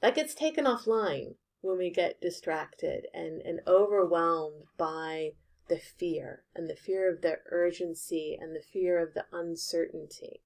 that 0.00 0.16
gets 0.16 0.34
taken 0.34 0.64
offline 0.64 1.34
when 1.60 1.78
we 1.78 1.90
get 1.90 2.20
distracted 2.20 3.06
and, 3.12 3.40
and 3.42 3.60
overwhelmed 3.66 4.64
by 4.76 5.32
the 5.68 5.78
fear 5.78 6.44
and 6.54 6.68
the 6.68 6.76
fear 6.76 7.12
of 7.12 7.20
the 7.20 7.38
urgency 7.50 8.38
and 8.40 8.54
the 8.54 8.62
fear 8.62 8.98
of 8.98 9.14
the 9.14 9.26
uncertainty. 9.32 10.42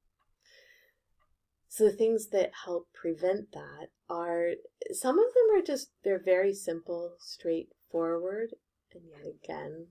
So 1.68 1.84
the 1.84 1.92
things 1.92 2.28
that 2.28 2.50
help 2.64 2.88
prevent 2.92 3.52
that 3.52 3.88
are 4.08 4.50
some 4.90 5.18
of 5.18 5.32
them 5.32 5.58
are 5.58 5.62
just 5.62 5.90
they're 6.04 6.22
very 6.22 6.52
simple, 6.52 7.14
straightforward, 7.18 8.50
and 8.92 9.02
yet 9.08 9.26
again 9.26 9.86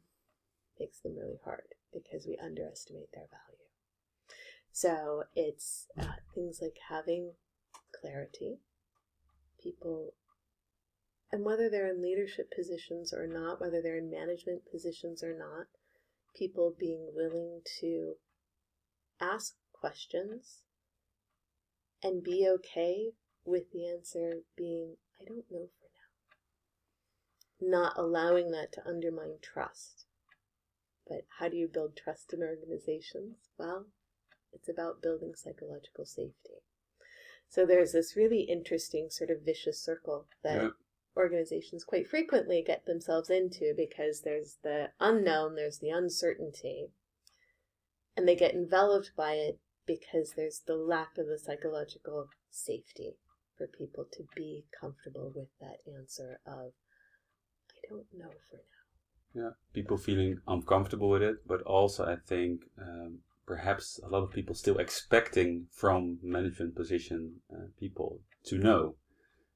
makes 0.80 1.00
them 1.00 1.16
really 1.18 1.40
hard 1.44 1.74
because 1.92 2.28
we 2.28 2.38
underestimate 2.38 3.12
their 3.14 3.28
value. 3.32 3.52
So 4.72 5.24
it's 5.36 5.88
uh, 6.00 6.18
things 6.36 6.60
like 6.62 6.78
having 6.90 7.34
clarity. 8.00 8.60
People 9.62 10.14
and 11.32 11.44
whether 11.44 11.70
they're 11.70 11.90
in 11.90 12.02
leadership 12.02 12.52
positions 12.56 13.14
or 13.14 13.26
not, 13.28 13.62
whether 13.62 13.82
they're 13.82 13.98
in 13.98 14.12
management 14.12 14.64
positions 14.70 15.24
or 15.24 15.38
not, 15.38 15.68
people 16.36 16.74
being 16.78 17.12
willing 17.14 17.62
to 17.80 18.16
ask 19.20 19.56
questions 19.74 20.64
and 22.04 22.24
be 22.24 22.48
okay 22.48 23.12
with 23.46 23.72
the 23.72 23.88
answer 23.88 24.42
being, 24.58 24.98
I 25.20 25.26
don't 25.26 25.46
know 25.50 25.70
for 25.80 25.88
now. 27.64 27.70
Not 27.72 27.98
allowing 27.98 28.52
that 28.52 28.72
to 28.74 28.88
undermine 28.88 29.38
trust. 29.42 30.06
But 31.08 31.26
how 31.40 31.50
do 31.50 31.58
you 31.58 31.68
build 31.68 31.96
trust 31.96 32.34
in 32.34 32.42
organizations? 32.42 33.38
Well, 33.58 33.88
it's 34.54 34.70
about 34.70 35.02
building 35.02 35.34
psychological 35.36 36.06
safety. 36.06 36.64
So 37.50 37.66
there's 37.66 37.92
this 37.92 38.16
really 38.16 38.42
interesting 38.42 39.10
sort 39.10 39.30
of 39.30 39.42
vicious 39.46 39.84
circle 39.84 40.28
that 40.44 40.72
organizations 41.18 41.84
quite 41.84 42.08
frequently 42.08 42.64
get 42.66 42.86
themselves 42.86 43.30
into 43.30 43.74
because 43.76 44.22
there's 44.22 44.58
the 44.64 44.90
unknown, 45.00 45.56
there's 45.56 45.80
the 45.80 45.90
uncertainty, 45.90 46.88
and 48.16 48.28
they 48.28 48.36
get 48.36 48.54
enveloped 48.54 49.12
by 49.16 49.34
it 49.34 49.60
because 49.86 50.34
there's 50.36 50.62
the 50.66 50.76
lack 50.76 51.18
of 51.18 51.28
the 51.28 51.40
psychological 51.40 52.28
safety 52.50 53.16
for 53.58 53.68
people 53.68 54.06
to 54.14 54.24
be 54.36 54.66
comfortable 54.80 55.32
with 55.36 55.50
that 55.60 55.78
answer 55.98 56.40
of, 56.46 56.72
I 57.70 57.90
don't 57.90 58.06
know 58.14 58.32
for 58.50 58.58
now. 58.58 59.44
Yeah, 59.44 59.50
people 59.74 59.98
feeling 59.98 60.40
uncomfortable 60.48 61.10
with 61.10 61.22
it, 61.22 61.48
but 61.48 61.62
also 61.62 62.06
I 62.06 62.18
think 62.28 62.62
um, 62.78 63.20
perhaps 63.46 64.00
a 64.04 64.10
lot 64.10 64.24
of 64.24 64.32
people 64.32 64.56
still 64.56 64.78
expecting 64.78 65.68
from 65.72 66.20
management 66.22 66.76
position 66.76 67.36
uh, 67.52 67.68
people 67.80 68.22
to 68.46 68.58
know 68.58 68.96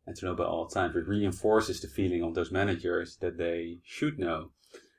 and 0.07 0.15
to 0.15 0.25
know 0.25 0.33
about 0.33 0.47
all 0.47 0.67
times. 0.67 0.95
It 0.95 1.07
reinforces 1.07 1.81
the 1.81 1.87
feeling 1.87 2.23
of 2.23 2.35
those 2.35 2.51
managers 2.51 3.17
that 3.17 3.37
they 3.37 3.79
should 3.83 4.19
know. 4.19 4.51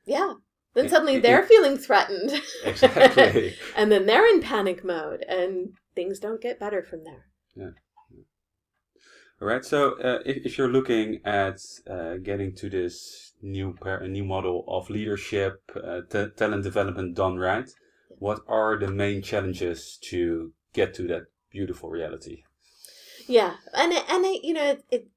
Yeah. 0.04 0.34
Then 0.74 0.90
suddenly 0.90 1.18
they're 1.18 1.42
it, 1.42 1.48
feeling 1.48 1.78
threatened. 1.78 2.42
Exactly. 2.64 3.54
and 3.76 3.90
then 3.90 4.04
they're 4.04 4.28
in 4.28 4.42
panic 4.42 4.84
mode, 4.84 5.24
and 5.26 5.72
things 5.94 6.18
don't 6.18 6.40
get 6.40 6.60
better 6.60 6.82
from 6.82 7.02
there. 7.04 7.26
Yeah. 7.56 7.70
All 9.40 9.48
right. 9.48 9.64
So, 9.64 9.98
uh, 10.00 10.18
if, 10.26 10.44
if 10.44 10.58
you're 10.58 10.68
looking 10.68 11.20
at 11.24 11.60
uh, 11.90 12.16
getting 12.22 12.54
to 12.56 12.68
this 12.68 13.32
new 13.42 13.74
par- 13.74 14.06
new 14.06 14.24
model 14.24 14.64
of 14.68 14.90
leadership, 14.90 15.62
uh, 15.76 16.02
t- 16.10 16.28
talent 16.36 16.64
development 16.64 17.14
done 17.14 17.36
right, 17.36 17.70
what 18.18 18.40
are 18.48 18.78
the 18.78 18.88
main 18.88 19.22
challenges 19.22 19.98
to 20.10 20.52
get 20.72 20.94
to 20.94 21.06
that 21.08 21.24
beautiful 21.50 21.90
reality? 21.90 22.44
Yeah, 23.26 23.56
and 23.74 23.92
it, 23.92 24.04
and 24.08 24.24
it, 24.24 24.44
you 24.44 24.54
know 24.54 24.70
it, 24.70 24.84
it 24.90 25.08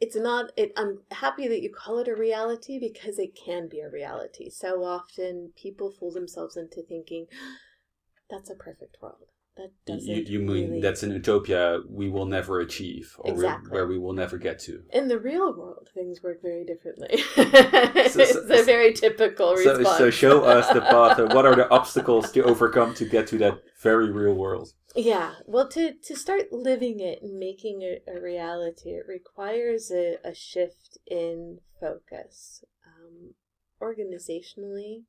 it's 0.00 0.16
not 0.16 0.52
it 0.56 0.72
i'm 0.76 1.00
happy 1.10 1.48
that 1.48 1.62
you 1.62 1.70
call 1.72 1.98
it 1.98 2.08
a 2.08 2.14
reality 2.14 2.78
because 2.78 3.18
it 3.18 3.34
can 3.34 3.68
be 3.68 3.80
a 3.80 3.90
reality. 3.90 4.50
So 4.50 4.84
often 4.84 5.52
people 5.56 5.90
fool 5.90 6.12
themselves 6.12 6.56
into 6.56 6.82
thinking 6.82 7.26
that's 8.30 8.50
a 8.50 8.54
perfect 8.54 8.98
world 9.02 9.30
that 9.56 9.70
You, 9.86 9.94
doesn't 9.96 10.28
you 10.28 10.38
mean 10.40 10.68
really... 10.68 10.80
that's 10.80 11.02
an 11.02 11.12
utopia 11.12 11.80
we 11.88 12.08
will 12.10 12.26
never 12.26 12.60
achieve, 12.60 13.14
or 13.18 13.32
Exactly. 13.32 13.70
where 13.70 13.86
we 13.86 13.98
will 13.98 14.12
never 14.12 14.36
get 14.38 14.58
to. 14.60 14.82
In 14.92 15.08
the 15.08 15.18
real 15.18 15.52
world, 15.56 15.88
things 15.94 16.22
work 16.22 16.42
very 16.42 16.64
differently. 16.64 17.18
So- 17.36 18.20
it's 18.22 18.32
so- 18.32 18.60
a 18.60 18.62
very 18.64 18.92
typical 18.92 19.56
So, 19.56 19.76
response. 19.76 19.98
so 19.98 20.10
show 20.10 20.44
us 20.44 20.68
the 20.72 20.80
path. 20.80 21.18
What 21.34 21.46
are 21.46 21.54
the 21.56 21.68
obstacles 21.70 22.30
to 22.32 22.42
overcome 22.44 22.94
to 22.94 23.04
get 23.04 23.26
to 23.28 23.38
that 23.38 23.58
very 23.82 24.10
real 24.10 24.34
world? 24.34 24.68
Yeah, 24.94 25.34
well, 25.46 25.68
to, 25.70 25.92
to 25.92 26.16
start 26.16 26.52
living 26.52 27.00
it 27.00 27.20
and 27.22 27.38
making 27.38 27.82
it 27.82 28.04
a 28.08 28.20
reality, 28.20 28.90
it 28.90 29.04
requires 29.06 29.90
a, 29.90 30.16
a 30.24 30.34
shift 30.34 30.96
in 31.06 31.58
focus, 31.80 32.64
um, 32.86 33.34
organizationally, 33.82 35.02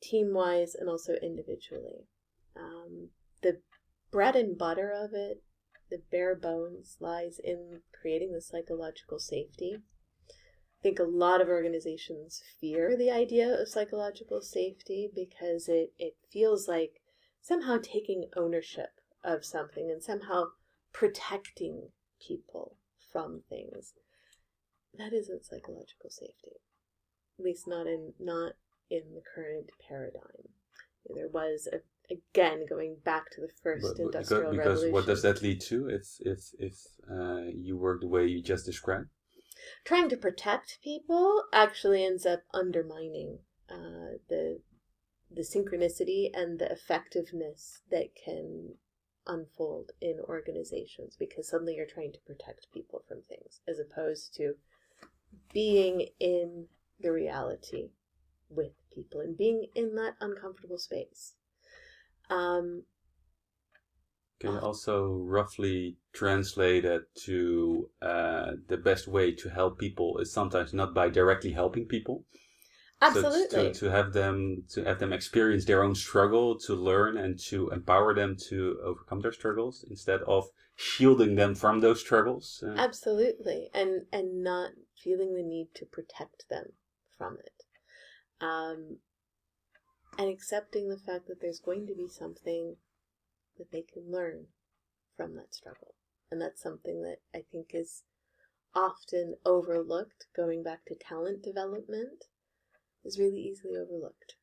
team 0.00 0.32
wise, 0.34 0.74
and 0.74 0.88
also 0.88 1.14
individually. 1.22 2.06
Um, 2.56 3.08
the 3.42 3.60
bread 4.10 4.36
and 4.36 4.56
butter 4.56 4.90
of 4.90 5.12
it, 5.12 5.42
the 5.90 6.02
bare 6.10 6.34
bones, 6.34 6.96
lies 7.00 7.38
in 7.42 7.80
creating 8.00 8.32
the 8.32 8.40
psychological 8.40 9.18
safety. 9.18 9.76
I 10.30 10.82
think 10.82 10.98
a 10.98 11.04
lot 11.04 11.40
of 11.40 11.48
organizations 11.48 12.42
fear 12.60 12.96
the 12.96 13.10
idea 13.10 13.60
of 13.60 13.68
psychological 13.68 14.40
safety 14.42 15.10
because 15.14 15.68
it, 15.68 15.92
it 15.98 16.16
feels 16.30 16.68
like 16.68 17.00
somehow 17.40 17.78
taking 17.82 18.28
ownership 18.36 19.00
of 19.24 19.44
something 19.44 19.90
and 19.90 20.02
somehow 20.02 20.44
protecting 20.92 21.88
people 22.26 22.76
from 23.12 23.42
things. 23.48 23.94
That 24.96 25.12
isn't 25.12 25.44
psychological 25.44 26.10
safety. 26.10 26.60
At 27.38 27.44
least 27.44 27.66
not 27.66 27.86
in 27.86 28.12
not 28.18 28.52
in 28.90 29.14
the 29.14 29.22
current 29.34 29.70
paradigm. 29.88 30.50
There 31.14 31.28
was 31.28 31.68
a, 31.70 31.78
again 32.10 32.66
going 32.68 32.96
back 33.04 33.30
to 33.32 33.40
the 33.40 33.48
first 33.62 33.96
But- 33.96 34.02
industrial 34.02 34.50
because, 34.50 34.82
because 34.82 34.92
what 34.92 35.06
does 35.06 35.22
that 35.22 35.42
lead 35.42 35.60
to 35.62 35.88
if 35.88 36.16
if 36.20 36.40
if 36.58 36.74
uh, 37.10 37.44
you 37.54 37.76
work 37.76 38.00
the 38.00 38.08
way 38.08 38.26
you 38.26 38.42
just 38.42 38.66
described? 38.66 39.08
trying 39.84 40.08
to 40.10 40.16
protect 40.16 40.78
people 40.82 41.44
actually 41.52 42.04
ends 42.04 42.26
up 42.26 42.42
undermining 42.52 43.38
uh, 43.70 44.18
the 44.28 44.60
the 45.30 45.42
synchronicity 45.42 46.30
and 46.34 46.58
the 46.58 46.70
effectiveness 46.70 47.82
that 47.90 48.14
can 48.14 48.74
unfold 49.26 49.90
in 50.00 50.20
organizations 50.28 51.16
because 51.18 51.48
suddenly 51.48 51.74
you're 51.74 51.86
trying 51.86 52.12
to 52.12 52.20
protect 52.26 52.70
people 52.72 53.02
from 53.08 53.22
things 53.22 53.60
as 53.66 53.78
opposed 53.78 54.34
to 54.34 54.54
being 55.52 56.08
in 56.20 56.66
the 57.00 57.10
reality 57.10 57.90
with 58.50 58.72
people 58.94 59.20
and 59.20 59.36
being 59.36 59.66
in 59.74 59.94
that 59.94 60.14
uncomfortable 60.20 60.78
space. 60.78 61.34
Um, 62.30 62.84
Can 64.40 64.52
you 64.52 64.58
also 64.58 65.06
roughly 65.06 65.96
translate 66.12 66.84
it 66.84 67.02
to 67.24 67.90
uh, 68.02 68.52
the 68.68 68.76
best 68.76 69.06
way 69.08 69.32
to 69.32 69.48
help 69.48 69.78
people 69.78 70.18
is 70.18 70.32
sometimes 70.32 70.72
not 70.72 70.94
by 70.94 71.08
directly 71.08 71.52
helping 71.52 71.86
people. 71.86 72.24
So 73.00 73.18
absolutely. 73.18 73.72
to, 73.72 73.74
to 73.80 73.90
have 73.90 74.12
them 74.12 74.64
to 74.70 74.84
have 74.84 74.98
them 74.98 75.12
experience 75.12 75.66
their 75.66 75.82
own 75.82 75.94
struggle, 75.94 76.58
to 76.60 76.74
learn 76.74 77.18
and 77.18 77.38
to 77.50 77.68
empower 77.70 78.14
them 78.14 78.36
to 78.48 78.80
overcome 78.82 79.20
their 79.20 79.32
struggles 79.32 79.84
instead 79.90 80.20
of 80.22 80.48
shielding 80.76 81.34
them 81.34 81.54
from 81.54 81.80
those 81.80 82.00
struggles. 82.00 82.64
Uh, 82.66 82.74
Absolutely, 82.78 83.68
and 83.74 84.06
and 84.12 84.42
not 84.42 84.70
feeling 84.96 85.34
the 85.34 85.42
need 85.42 85.68
to 85.74 85.84
protect 85.84 86.48
them 86.48 86.64
from 87.18 87.36
it, 87.44 87.62
um, 88.40 88.98
and 90.18 90.28
accepting 90.28 90.88
the 90.88 90.98
fact 90.98 91.26
that 91.26 91.40
there's 91.40 91.60
going 91.60 91.86
to 91.86 91.94
be 91.94 92.08
something 92.08 92.76
that 93.58 93.70
they 93.70 93.82
can 93.82 94.10
learn 94.10 94.46
from 95.16 95.34
that 95.36 95.54
struggle, 95.54 95.94
and 96.30 96.40
that's 96.40 96.62
something 96.62 97.02
that 97.02 97.18
I 97.34 97.44
think 97.50 97.70
is 97.72 98.02
often 98.74 99.36
overlooked. 99.44 100.26
Going 100.34 100.62
back 100.62 100.84
to 100.86 100.94
talent 100.94 101.42
development, 101.42 102.24
is 103.04 103.18
really 103.18 103.40
easily 103.40 103.76
overlooked. 103.76 104.36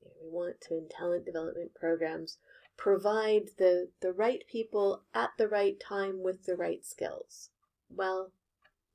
You 0.00 0.08
know, 0.08 0.14
we 0.22 0.30
want 0.30 0.60
to 0.62 0.76
in 0.76 0.88
talent 0.88 1.24
development 1.24 1.74
programs 1.74 2.38
provide 2.76 3.50
the 3.56 3.90
the 4.00 4.12
right 4.12 4.44
people 4.50 5.04
at 5.14 5.30
the 5.38 5.48
right 5.48 5.78
time 5.78 6.22
with 6.22 6.44
the 6.44 6.56
right 6.56 6.84
skills. 6.84 7.50
Well, 7.88 8.32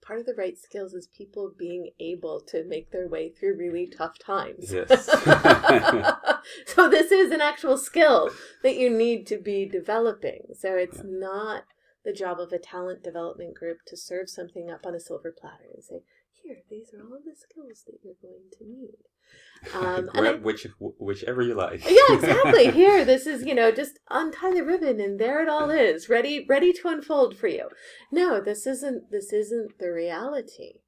part 0.01 0.19
of 0.19 0.25
the 0.25 0.35
right 0.35 0.57
skills 0.57 0.93
is 0.93 1.07
people 1.07 1.51
being 1.57 1.91
able 1.99 2.41
to 2.47 2.63
make 2.65 2.91
their 2.91 3.07
way 3.07 3.29
through 3.29 3.57
really 3.57 3.87
tough 3.87 4.17
times. 4.19 4.71
Yes. 4.71 5.05
so 6.65 6.89
this 6.89 7.11
is 7.11 7.31
an 7.31 7.41
actual 7.41 7.77
skill 7.77 8.29
that 8.63 8.77
you 8.77 8.89
need 8.89 9.27
to 9.27 9.37
be 9.37 9.65
developing. 9.65 10.47
So 10.57 10.75
it's 10.75 10.97
Yeah. 10.97 11.03
not 11.05 11.63
the 12.05 12.13
job 12.13 12.39
of 12.39 12.51
a 12.53 12.59
talent 12.59 13.03
development 13.03 13.55
group 13.55 13.79
to 13.87 13.97
serve 13.97 14.29
something 14.29 14.69
up 14.69 14.85
on 14.85 14.95
a 14.95 14.99
silver 14.99 15.33
platter 15.37 15.65
and 15.73 15.83
say, 15.83 16.01
"Here, 16.43 16.57
these 16.69 16.93
are 16.93 17.01
all 17.01 17.19
the 17.25 17.35
skills 17.35 17.83
that 17.87 17.99
you're 18.03 18.15
going 18.21 18.49
to 18.57 18.65
need." 18.65 18.97
Um, 19.75 20.09
and 20.15 20.27
I- 20.27 20.33
which 20.35 20.65
whichever 20.79 21.41
you 21.43 21.53
like. 21.53 21.83
yeah, 21.85 22.15
exactly. 22.15 22.71
Here, 22.81 23.05
this 23.05 23.27
is, 23.27 23.43
you 23.45 23.53
know, 23.53 23.71
just 23.71 23.99
untie 24.09 24.53
the 24.55 24.63
ribbon 24.63 24.99
and 24.99 25.19
there 25.19 25.43
it 25.43 25.49
all 25.49 25.69
is, 25.69 26.09
ready 26.09 26.45
ready 26.49 26.73
to 26.73 26.87
unfold 26.87 27.37
for 27.37 27.47
you. 27.47 27.69
No, 28.11 28.39
this 28.41 28.65
isn't 28.65 29.11
this 29.11 29.31
isn't 29.31 29.77
the 29.77 29.91
reality. 29.91 30.79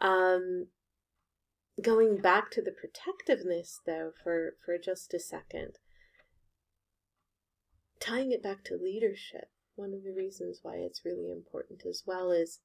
Um 0.00 0.68
going 1.80 2.16
back 2.16 2.50
to 2.52 2.62
the 2.62 2.72
protectiveness 2.72 3.78
though 3.86 4.10
for 4.24 4.54
for 4.64 4.76
just 4.76 5.14
a 5.14 5.20
second. 5.20 5.78
Tying 8.00 8.32
it 8.32 8.42
back 8.42 8.64
to 8.64 8.76
leadership, 8.76 9.50
one 9.76 9.92
of 9.92 10.02
the 10.02 10.12
reasons 10.16 10.60
why 10.62 10.76
it's 10.76 11.04
really 11.04 11.30
important 11.30 11.82
as 11.88 12.02
well 12.06 12.32
is 12.32 12.60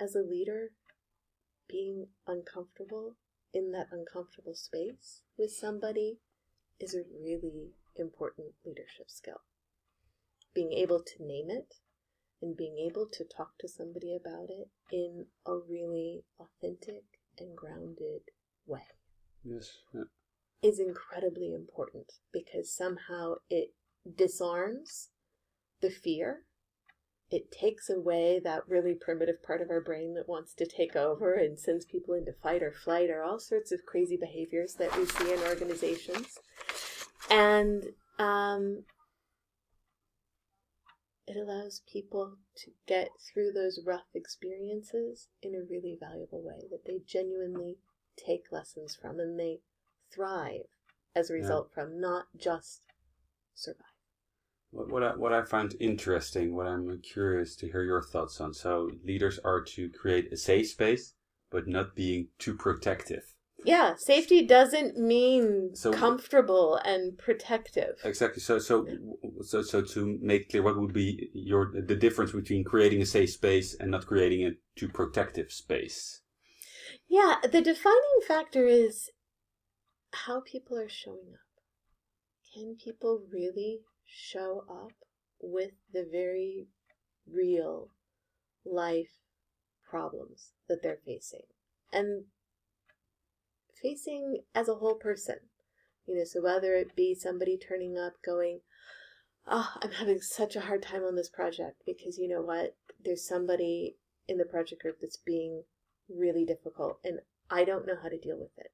as 0.00 0.14
a 0.14 0.20
leader 0.22 0.70
being 1.68 2.06
uncomfortable 2.26 3.16
in 3.52 3.72
that 3.72 3.88
uncomfortable 3.92 4.54
space 4.54 5.22
with 5.36 5.50
somebody 5.52 6.18
is 6.80 6.94
a 6.94 7.02
really 7.22 7.72
important 7.96 8.48
leadership 8.64 9.08
skill. 9.08 9.40
Being 10.54 10.72
able 10.72 11.00
to 11.00 11.24
name 11.24 11.50
it 11.50 11.74
and 12.40 12.56
being 12.56 12.78
able 12.78 13.06
to 13.12 13.24
talk 13.24 13.58
to 13.60 13.68
somebody 13.68 14.14
about 14.14 14.48
it 14.50 14.68
in 14.92 15.26
a 15.46 15.56
really 15.56 16.24
authentic 16.38 17.04
and 17.38 17.56
grounded 17.56 18.22
way 18.66 18.82
Yes. 19.44 19.70
yeah. 19.94 20.02
is 20.62 20.78
incredibly 20.80 21.52
important 21.52 22.12
because 22.32 22.74
somehow 22.74 23.34
it 23.48 23.74
disarms 24.16 25.08
the 25.80 25.90
fear. 25.90 26.44
It 27.30 27.52
takes 27.52 27.90
away 27.90 28.40
that 28.42 28.66
really 28.68 28.94
primitive 28.94 29.42
part 29.42 29.60
of 29.60 29.70
our 29.70 29.82
brain 29.82 30.14
that 30.14 30.28
wants 30.28 30.54
to 30.54 30.66
take 30.66 30.96
over 30.96 31.34
and 31.34 31.58
sends 31.58 31.84
people 31.84 32.14
into 32.14 32.32
fight 32.32 32.62
or 32.62 32.72
flight 32.72 33.10
or 33.10 33.22
all 33.22 33.38
sorts 33.38 33.70
of 33.70 33.84
crazy 33.84 34.16
behaviors 34.16 34.74
that 34.74 34.96
we 34.96 35.04
see 35.04 35.32
in 35.32 35.38
organizations. 35.40 36.38
And 37.30 37.84
um, 38.18 38.84
it 41.26 41.36
allows 41.36 41.82
people 41.86 42.38
to 42.56 42.70
get 42.86 43.10
through 43.20 43.52
those 43.52 43.80
rough 43.84 44.08
experiences 44.14 45.28
in 45.42 45.54
a 45.54 45.60
really 45.70 45.98
valuable 46.00 46.42
way 46.42 46.62
that 46.70 46.86
they 46.86 47.00
genuinely 47.06 47.76
take 48.16 48.50
lessons 48.50 48.96
from 49.00 49.20
and 49.20 49.38
they 49.38 49.60
thrive 50.10 50.62
as 51.14 51.28
a 51.28 51.34
Yeah. 51.34 51.40
result 51.40 51.70
from, 51.74 52.00
not 52.00 52.28
just 52.36 52.80
survive. 53.54 53.87
What, 54.70 54.90
what 54.90 55.02
I 55.02 55.16
what 55.16 55.32
I 55.32 55.42
find 55.42 55.74
interesting, 55.80 56.54
what 56.54 56.66
I'm 56.66 57.00
curious 57.00 57.56
to 57.56 57.66
hear 57.66 57.82
your 57.84 58.02
thoughts 58.02 58.40
on. 58.40 58.52
So 58.52 58.90
leaders 59.04 59.38
are 59.44 59.62
to 59.62 59.88
create 59.88 60.32
a 60.32 60.36
safe 60.36 60.68
space, 60.68 61.14
but 61.50 61.66
not 61.66 61.94
being 61.94 62.28
too 62.38 62.54
protective. 62.54 63.34
Yeah, 63.64 63.94
safety 63.96 64.46
doesn't 64.46 64.96
mean 64.96 65.74
So- 65.74 65.92
comfortable 65.92 66.76
and 66.84 67.18
protective. 67.18 67.96
Exactly. 68.04 68.40
So 68.40 68.58
so 68.58 68.86
so 69.42 69.62
so 69.62 69.82
to 69.82 70.18
make 70.20 70.50
clear, 70.50 70.62
what 70.62 70.78
would 70.78 70.92
be 70.92 71.30
your 71.32 71.72
the 71.74 71.96
difference 71.96 72.32
between 72.32 72.62
creating 72.62 73.02
a 73.02 73.06
safe 73.06 73.30
space 73.30 73.74
and 73.74 73.90
not 73.90 74.06
creating 74.06 74.44
a 74.46 74.50
too 74.76 74.88
protective 74.88 75.50
space? 75.50 76.20
Yeah, 77.08 77.36
the 77.42 77.62
defining 77.62 78.20
factor 78.26 78.66
is 78.66 79.10
how 80.12 80.40
people 80.40 80.78
are 80.78 80.88
showing 80.88 81.32
up. 81.34 81.62
Can 82.54 82.76
people 82.76 83.24
really 83.30 83.80
show 84.08 84.64
up 84.68 84.92
with 85.40 85.72
the 85.92 86.06
very 86.10 86.68
real 87.30 87.90
life 88.64 89.20
problems 89.88 90.52
that 90.68 90.82
they're 90.82 90.98
facing? 91.04 91.42
And 91.92 92.24
facing 93.82 94.42
as 94.54 94.68
a 94.68 94.74
whole 94.74 94.94
person. 94.94 95.36
You 96.06 96.16
know, 96.16 96.24
so 96.24 96.42
whether 96.42 96.74
it 96.74 96.96
be 96.96 97.14
somebody 97.14 97.58
turning 97.58 97.98
up 97.98 98.14
going, 98.24 98.60
Oh, 99.46 99.74
I'm 99.82 99.92
having 99.92 100.20
such 100.20 100.56
a 100.56 100.60
hard 100.60 100.82
time 100.82 101.04
on 101.04 101.16
this 101.16 101.30
project 101.30 101.82
because 101.86 102.18
you 102.18 102.28
know 102.28 102.42
what? 102.42 102.76
There's 103.02 103.26
somebody 103.26 103.96
in 104.26 104.36
the 104.36 104.44
project 104.44 104.82
group 104.82 104.98
that's 105.00 105.16
being 105.16 105.62
really 106.08 106.44
difficult 106.44 106.98
and 107.04 107.20
I 107.50 107.64
don't 107.64 107.86
know 107.86 107.96
how 108.02 108.08
to 108.08 108.18
deal 108.18 108.38
with 108.38 108.50
it. 108.58 108.72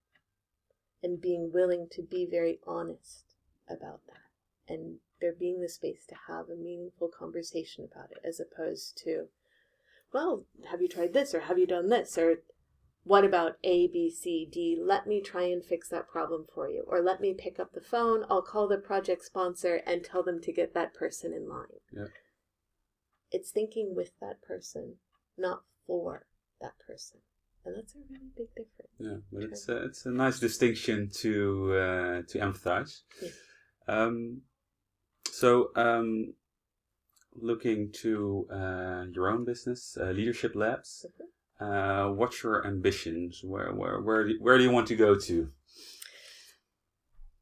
And 1.02 1.20
being 1.20 1.52
willing 1.52 1.88
to 1.92 2.02
be 2.02 2.26
very 2.28 2.58
honest 2.66 3.24
about 3.68 4.00
that 4.06 4.23
and 4.68 4.96
there 5.20 5.32
being 5.32 5.60
the 5.60 5.68
space 5.68 6.04
to 6.06 6.14
have 6.28 6.48
a 6.48 6.56
meaningful 6.56 7.08
conversation 7.08 7.86
about 7.90 8.10
it 8.10 8.18
as 8.24 8.40
opposed 8.40 8.96
to 9.04 9.28
well 10.12 10.44
have 10.70 10.80
you 10.82 10.88
tried 10.88 11.12
this 11.12 11.34
or 11.34 11.40
have 11.40 11.58
you 11.58 11.66
done 11.66 11.88
this? 11.88 12.16
Or 12.18 12.36
what 13.04 13.24
about 13.24 13.58
a 13.62 13.86
b 13.88 14.10
c 14.10 14.48
d? 14.50 14.78
Let 14.80 15.06
me 15.06 15.20
try 15.20 15.42
and 15.42 15.64
fix 15.64 15.88
that 15.88 16.08
problem 16.08 16.46
for 16.54 16.68
you. 16.70 16.84
Or 16.86 17.02
let 17.02 17.20
me 17.20 17.34
pick 17.34 17.58
up 17.60 17.72
the 17.72 17.80
phone 17.80 18.24
i'll 18.30 18.42
call 18.42 18.68
the 18.68 18.78
project 18.78 19.24
sponsor 19.24 19.82
and 19.86 20.02
tell 20.04 20.22
them 20.22 20.40
to 20.42 20.52
get 20.52 20.74
that 20.74 20.94
person 20.94 21.32
in 21.32 21.48
line. 21.48 21.80
Yeah. 21.92 22.06
it's 23.30 23.50
thinking 23.50 23.94
with 23.94 24.12
that 24.20 24.40
person 24.42 24.96
not 25.36 25.62
for 25.86 26.26
that 26.60 26.72
person. 26.86 27.20
And 27.64 27.76
that's 27.76 27.94
a 27.94 27.98
really 28.10 28.30
big 28.36 28.48
difference. 28.54 28.92
Yeah, 28.98 29.16
but 29.32 29.42
it's 29.44 29.68
a, 29.68 29.84
it's 29.84 30.06
a 30.06 30.10
nice 30.10 30.38
distinction 30.38 31.10
to 31.20 31.74
uh, 31.74 32.22
to 32.28 32.40
emphasize. 32.40 33.02
Um, 33.88 34.42
so, 35.40 35.70
um, 35.76 36.34
looking 37.34 37.90
to 38.02 38.46
uh, 38.52 39.04
your 39.12 39.28
own 39.30 39.44
business, 39.44 39.96
uh, 40.00 40.10
Leadership 40.10 40.52
Labs. 40.54 41.06
Uh, 41.60 42.08
what's 42.08 42.42
your 42.42 42.66
ambitions? 42.66 43.42
Where 43.44 43.72
where 43.72 44.00
where 44.00 44.26
do, 44.28 44.36
where 44.40 44.58
do 44.58 44.64
you 44.64 44.70
want 44.70 44.86
to 44.88 44.96
go 44.96 45.14
to? 45.18 45.50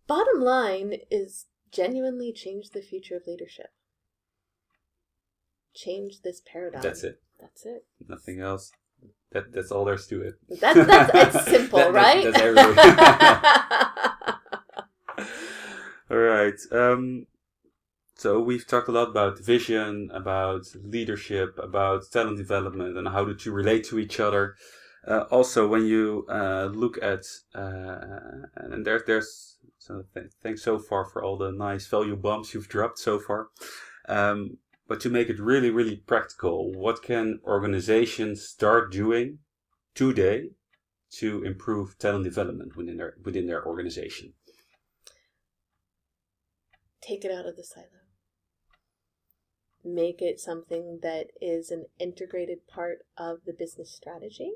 bottom 0.08 0.40
line 0.42 0.96
is 1.10 1.46
genuinely 1.70 2.32
change 2.32 2.70
the 2.70 2.82
future 2.82 3.16
of 3.16 3.22
leadership 3.26 3.70
change 5.74 6.20
this 6.22 6.42
paradigm 6.44 6.82
That's 6.82 7.02
it. 7.04 7.22
that's 7.40 7.64
it 7.64 7.86
Nothing 8.08 8.40
else. 8.40 8.72
That 9.30 9.52
that's 9.54 9.70
all 9.72 9.84
there's 9.86 10.06
to 10.08 10.20
it. 10.20 10.34
that's 10.60 10.86
that's 10.86 11.36
it's 11.36 11.44
simple 11.46 11.78
That- 11.78 11.92
that- 11.94 11.94
right 11.94 12.24
that's 12.24 12.40
everything. 12.40 12.76
All 16.10 16.18
right. 16.18 16.54
Um, 16.70 17.26
so 18.22 18.38
we've 18.38 18.68
talked 18.68 18.86
a 18.86 18.92
lot 18.92 19.08
about 19.08 19.40
vision, 19.40 20.08
about 20.14 20.64
leadership, 20.84 21.58
about 21.58 22.08
talent 22.12 22.36
development, 22.36 22.96
and 22.96 23.08
how 23.08 23.24
the 23.24 23.34
two 23.34 23.50
relate 23.50 23.82
to 23.86 23.98
each 23.98 24.20
other. 24.20 24.54
Uh, 25.04 25.24
also, 25.32 25.66
when 25.66 25.84
you 25.86 26.24
uh, 26.28 26.66
look 26.72 27.02
at 27.02 27.24
uh, 27.52 28.46
and 28.54 28.86
there's 28.86 29.02
there's 29.08 29.58
so 29.78 30.04
th- 30.14 30.30
thanks 30.40 30.62
so 30.62 30.78
far 30.78 31.04
for 31.04 31.24
all 31.24 31.36
the 31.36 31.50
nice 31.50 31.88
value 31.88 32.14
bombs 32.14 32.54
you've 32.54 32.68
dropped 32.68 33.00
so 33.00 33.18
far. 33.18 33.48
Um, 34.08 34.58
but 34.86 35.00
to 35.00 35.10
make 35.10 35.28
it 35.28 35.40
really 35.40 35.70
really 35.70 35.96
practical, 35.96 36.72
what 36.72 37.02
can 37.02 37.40
organizations 37.44 38.46
start 38.46 38.92
doing 38.92 39.38
today 39.96 40.50
to 41.18 41.42
improve 41.42 41.98
talent 41.98 42.22
development 42.22 42.76
within 42.76 42.98
their 42.98 43.14
within 43.24 43.48
their 43.48 43.66
organization? 43.66 44.34
take 47.02 47.24
it 47.24 47.32
out 47.32 47.46
of 47.46 47.56
the 47.56 47.64
silo 47.64 48.01
make 49.84 50.22
it 50.22 50.40
something 50.40 51.00
that 51.02 51.28
is 51.40 51.70
an 51.70 51.86
integrated 51.98 52.66
part 52.66 52.98
of 53.16 53.38
the 53.46 53.52
business 53.52 53.92
strategy 53.92 54.52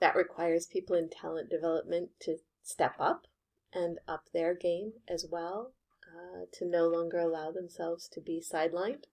that 0.00 0.16
requires 0.16 0.66
people 0.66 0.96
in 0.96 1.08
talent 1.08 1.48
development 1.48 2.10
to 2.20 2.38
step 2.62 2.94
up 2.98 3.26
and 3.72 3.98
up 4.08 4.24
their 4.32 4.54
game 4.54 4.92
as 5.08 5.26
well 5.30 5.72
uh, 6.08 6.44
to 6.52 6.64
no 6.64 6.88
longer 6.88 7.18
allow 7.18 7.50
themselves 7.50 8.08
to 8.08 8.20
be 8.20 8.42
sidelined 8.42 9.04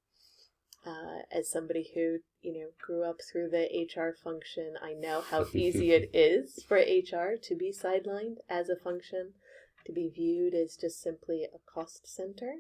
uh, 0.86 1.22
as 1.32 1.52
somebody 1.52 1.92
who 1.94 2.18
you 2.42 2.54
know 2.54 2.68
grew 2.82 3.04
up 3.04 3.18
through 3.22 3.50
the 3.50 3.88
hr 3.96 4.16
function 4.24 4.74
i 4.82 4.94
know 4.94 5.22
how 5.22 5.46
easy 5.54 5.92
it 5.92 6.10
is 6.14 6.64
for 6.68 6.78
hr 6.78 7.36
to 7.42 7.56
be 7.56 7.72
sidelined 7.72 8.38
as 8.50 8.70
a 8.70 8.76
function 8.76 9.34
to 9.90 9.94
be 9.94 10.10
viewed 10.10 10.54
as 10.54 10.76
just 10.76 11.02
simply 11.02 11.46
a 11.46 11.60
cost 11.72 12.08
center. 12.08 12.56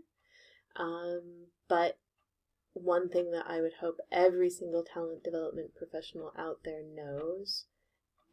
Um, 0.76 1.48
but 1.68 1.98
one 2.74 3.10
thing 3.10 3.32
that 3.32 3.46
I 3.48 3.62
would 3.62 3.74
hope 3.82 3.98
every 4.12 4.50
single 4.50 4.84
talent 4.84 5.24
development 5.24 5.76
professional 5.76 6.32
out 6.38 6.60
there 6.64 6.84
knows 6.84 7.66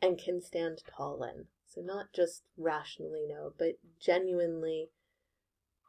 and 0.02 0.18
can 0.18 0.40
stand 0.40 0.82
tall 0.86 1.22
in. 1.22 1.46
So, 1.66 1.80
not 1.80 2.12
just 2.14 2.42
rationally 2.56 3.26
know, 3.28 3.52
but 3.58 3.78
genuinely 4.00 4.90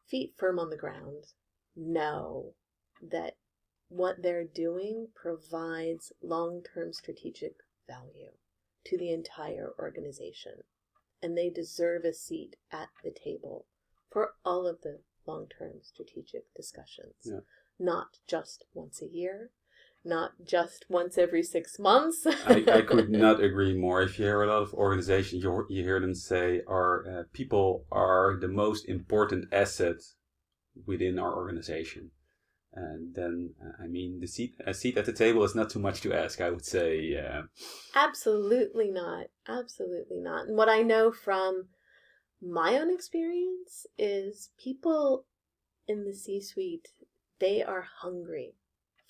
feet 0.08 0.34
firm 0.38 0.60
on 0.60 0.70
the 0.70 0.78
ground 0.78 1.34
know 1.76 2.54
that 3.02 3.36
what 3.90 4.22
they're 4.22 4.44
doing 4.44 5.08
provides 5.16 6.12
long 6.22 6.64
term 6.74 6.92
strategic 6.92 7.56
value 7.88 8.32
to 8.86 8.98
the 8.98 9.12
entire 9.12 9.72
organization 9.80 10.64
and 11.22 11.38
they 11.38 11.50
deserve 11.50 12.04
a 12.04 12.14
seat 12.14 12.56
at 12.72 12.90
the 13.04 13.12
table 13.12 13.66
for 14.10 14.34
all 14.46 14.68
of 14.68 14.82
the 14.82 15.00
long 15.26 15.48
term 15.48 15.74
strategic 15.82 16.54
discussions. 16.56 17.16
Yeah. 17.24 17.40
Not 17.80 18.18
just 18.28 18.66
once 18.74 19.02
a 19.02 19.08
year, 19.08 19.52
not 20.04 20.32
just 20.44 20.86
once 20.90 21.18
every 21.18 21.44
six 21.44 21.78
months. 21.78 22.26
I, 22.26 22.64
I 22.72 22.82
could 22.82 23.10
not 23.28 23.42
agree 23.42 23.78
more. 23.78 24.02
If 24.02 24.18
you 24.18 24.26
hear 24.26 24.42
a 24.44 24.48
lot 24.48 24.64
of 24.64 24.74
organizations, 24.74 25.44
you, 25.44 25.66
you 25.70 25.84
hear 25.84 26.00
them 26.00 26.16
say, 26.16 26.62
"Our 26.68 27.06
uh, 27.08 27.24
people 27.34 27.86
are 27.92 28.38
the 28.40 28.48
most 28.48 28.86
important 28.86 29.54
asset 29.54 29.98
within 30.86 31.20
our 31.20 31.36
organization." 31.36 32.12
And 32.74 33.16
then, 33.16 33.56
uh, 33.64 33.84
I 33.84 33.88
mean, 33.88 34.20
the 34.20 34.28
seat 34.28 34.56
a 34.66 34.74
seat 34.74 34.98
at 34.98 35.06
the 35.06 35.14
table 35.14 35.44
is 35.44 35.56
not 35.56 35.70
too 35.70 35.80
much 35.80 36.02
to 36.02 36.14
ask. 36.14 36.42
I 36.42 36.52
would 36.52 36.66
say, 36.66 37.18
uh, 37.18 37.44
Absolutely 37.96 38.92
not. 38.92 39.28
Absolutely 39.48 40.20
not. 40.20 40.48
And 40.48 40.58
what 40.58 40.70
I 40.70 40.84
know 40.84 41.12
from 41.12 41.70
my 42.42 42.78
own 42.78 42.94
experience 42.94 43.88
is 43.98 44.52
people 44.60 45.26
in 45.88 46.06
the 46.06 46.14
C 46.14 46.40
suite, 46.40 46.90
they 47.40 47.64
are 47.64 47.88
hungry 48.02 48.56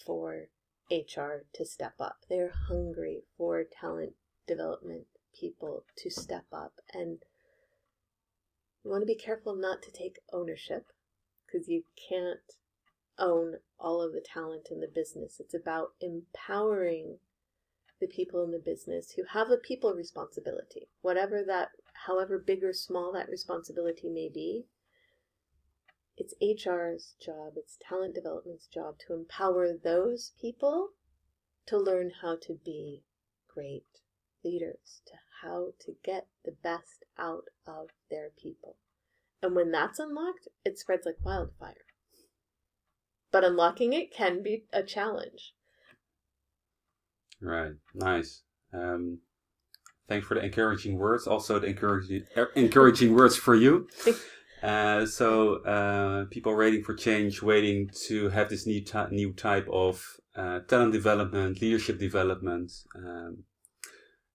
for 0.05 0.47
HR 0.91 1.45
to 1.53 1.65
step 1.65 1.93
up. 1.99 2.17
They're 2.29 2.53
hungry 2.67 3.23
for 3.37 3.63
talent 3.63 4.13
development 4.47 5.05
people 5.39 5.83
to 5.97 6.09
step 6.09 6.45
up. 6.51 6.73
And 6.93 7.19
you 8.83 8.91
want 8.91 9.01
to 9.01 9.07
be 9.07 9.15
careful 9.15 9.55
not 9.55 9.81
to 9.83 9.91
take 9.91 10.19
ownership 10.31 10.87
because 11.45 11.67
you 11.67 11.83
can't 12.09 12.39
own 13.19 13.55
all 13.79 14.01
of 14.01 14.13
the 14.13 14.21
talent 14.21 14.69
in 14.71 14.79
the 14.79 14.87
business. 14.87 15.39
It's 15.39 15.53
about 15.53 15.93
empowering 16.01 17.17
the 17.99 18.07
people 18.07 18.43
in 18.43 18.51
the 18.51 18.59
business 18.59 19.11
who 19.11 19.23
have 19.23 19.49
a 19.49 19.57
people 19.57 19.93
responsibility, 19.93 20.87
whatever 21.01 21.43
that, 21.47 21.69
however 22.05 22.37
big 22.37 22.63
or 22.63 22.73
small 22.73 23.11
that 23.13 23.29
responsibility 23.29 24.09
may 24.09 24.29
be. 24.33 24.65
It's 26.17 26.33
HR's 26.41 27.13
job, 27.23 27.53
it's 27.55 27.77
talent 27.87 28.15
development's 28.15 28.65
job 28.65 28.95
to 29.05 29.13
empower 29.13 29.73
those 29.73 30.31
people 30.41 30.89
to 31.67 31.77
learn 31.77 32.11
how 32.21 32.37
to 32.41 32.57
be 32.65 33.03
great 33.53 33.85
leaders, 34.43 35.01
to 35.05 35.13
how 35.43 35.73
to 35.81 35.93
get 36.03 36.27
the 36.43 36.55
best 36.63 37.05
out 37.19 37.45
of 37.67 37.89
their 38.09 38.31
people. 38.41 38.77
And 39.43 39.55
when 39.55 39.71
that's 39.71 39.99
unlocked, 39.99 40.47
it 40.65 40.79
spreads 40.79 41.05
like 41.05 41.17
wildfire. 41.23 41.85
But 43.31 43.43
unlocking 43.43 43.93
it 43.93 44.11
can 44.11 44.41
be 44.41 44.63
a 44.73 44.81
challenge. 44.81 45.53
right, 47.39 47.73
nice. 47.93 48.41
Um, 48.73 49.19
thanks 50.07 50.25
for 50.25 50.33
the 50.33 50.43
encouraging 50.43 50.97
words. 50.97 51.27
Also, 51.27 51.59
the 51.59 51.67
encouraging 51.67 52.23
encouraging 52.55 53.13
words 53.13 53.35
for 53.35 53.53
you. 53.53 53.87
Uh, 54.63 55.05
so, 55.05 55.63
uh, 55.63 56.25
people 56.25 56.55
waiting 56.55 56.83
for 56.83 56.95
change, 56.95 57.41
waiting 57.41 57.89
to 58.07 58.29
have 58.29 58.49
this 58.49 58.65
new 58.65 58.83
ty- 58.83 59.09
new 59.11 59.31
type 59.33 59.67
of 59.71 60.19
uh, 60.35 60.59
talent 60.61 60.93
development, 60.93 61.61
leadership 61.61 61.99
development. 61.99 62.71
Um, 62.95 63.43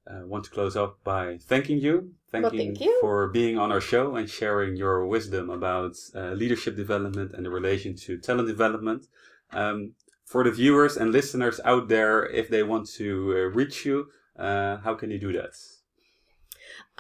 uh, 0.07 0.27
want 0.27 0.45
to 0.45 0.51
close 0.51 0.77
off 0.77 0.95
by 1.05 1.39
thanking 1.39 1.79
you, 1.79 2.13
thanking 2.31 2.59
thank 2.59 2.81
you. 2.81 2.99
for 3.01 3.29
being 3.29 3.57
on 3.57 3.71
our 3.71 3.81
show 3.81 4.17
and 4.17 4.29
sharing 4.29 4.75
your 4.77 5.07
wisdom 5.07 5.49
about 5.49 5.95
uh, 6.15 6.33
leadership 6.33 6.75
development 6.75 7.33
and 7.35 7.47
the 7.47 7.51
relation 7.51 7.95
to 7.95 8.19
talent 8.19 8.49
development. 8.49 9.07
Um, 9.53 9.93
for 10.25 10.43
the 10.45 10.51
viewers 10.51 10.97
and 10.97 11.13
listeners 11.13 11.61
out 11.65 11.89
there, 11.89 12.27
if 12.27 12.49
they 12.49 12.63
want 12.63 12.89
to 12.95 13.33
uh, 13.37 13.55
reach 13.55 13.85
you, 13.85 14.09
uh, 14.37 14.79
how 14.79 14.95
can 14.95 15.11
you 15.11 15.21
do 15.21 15.33
that? 15.35 15.55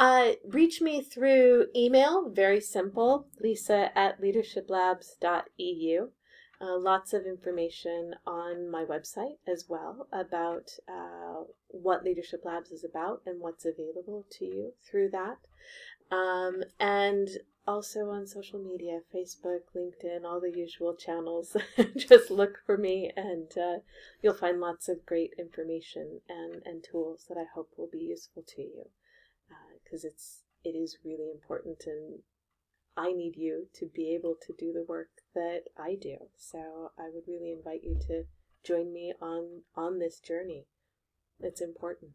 Uh, 0.02 0.32
reach 0.44 0.80
me 0.80 1.00
through 1.00 1.64
email, 1.76 2.28
very 2.28 2.60
simple, 2.60 3.28
lisa 3.40 3.96
at 3.96 4.20
leadershiplabs.eu. 4.20 6.08
Uh, 6.60 6.76
lots 6.76 7.12
of 7.12 7.24
information 7.24 8.12
on 8.26 8.68
my 8.68 8.84
website 8.84 9.36
as 9.46 9.66
well 9.68 10.08
about 10.12 10.72
uh, 10.88 11.44
what 11.68 12.02
Leadership 12.02 12.40
Labs 12.44 12.72
is 12.72 12.82
about 12.82 13.22
and 13.26 13.40
what's 13.40 13.64
available 13.64 14.26
to 14.28 14.44
you 14.44 14.72
through 14.84 15.08
that. 15.10 15.38
Um, 16.10 16.64
and 16.80 17.28
also 17.68 18.10
on 18.10 18.26
social 18.26 18.58
media 18.58 19.02
Facebook, 19.14 19.60
LinkedIn, 19.72 20.24
all 20.24 20.40
the 20.40 20.50
usual 20.50 20.96
channels. 20.96 21.56
Just 21.96 22.28
look 22.28 22.58
for 22.66 22.76
me 22.76 23.12
and 23.16 23.56
uh, 23.56 23.78
you'll 24.20 24.34
find 24.34 24.58
lots 24.58 24.88
of 24.88 25.06
great 25.06 25.34
information 25.38 26.22
and, 26.28 26.60
and 26.64 26.82
tools 26.82 27.26
that 27.28 27.38
I 27.38 27.44
hope 27.54 27.70
will 27.76 27.88
be 27.92 28.00
useful 28.00 28.42
to 28.56 28.62
you 28.62 28.86
because 29.92 30.04
it's 30.04 30.40
it 30.64 30.70
is 30.70 30.96
really 31.04 31.30
important 31.30 31.82
and 31.86 32.20
I 32.96 33.12
need 33.12 33.36
you 33.36 33.68
to 33.74 33.86
be 33.94 34.14
able 34.14 34.36
to 34.46 34.52
do 34.58 34.72
the 34.72 34.84
work 34.86 35.08
that 35.34 35.62
I 35.78 35.96
do. 36.00 36.16
So 36.36 36.90
I 36.98 37.04
would 37.12 37.24
really 37.26 37.50
invite 37.50 37.80
you 37.82 37.98
to 38.06 38.24
join 38.64 38.92
me 38.92 39.14
on 39.20 39.62
on 39.74 39.98
this 39.98 40.18
journey. 40.18 40.66
It's 41.40 41.60
important. 41.60 42.12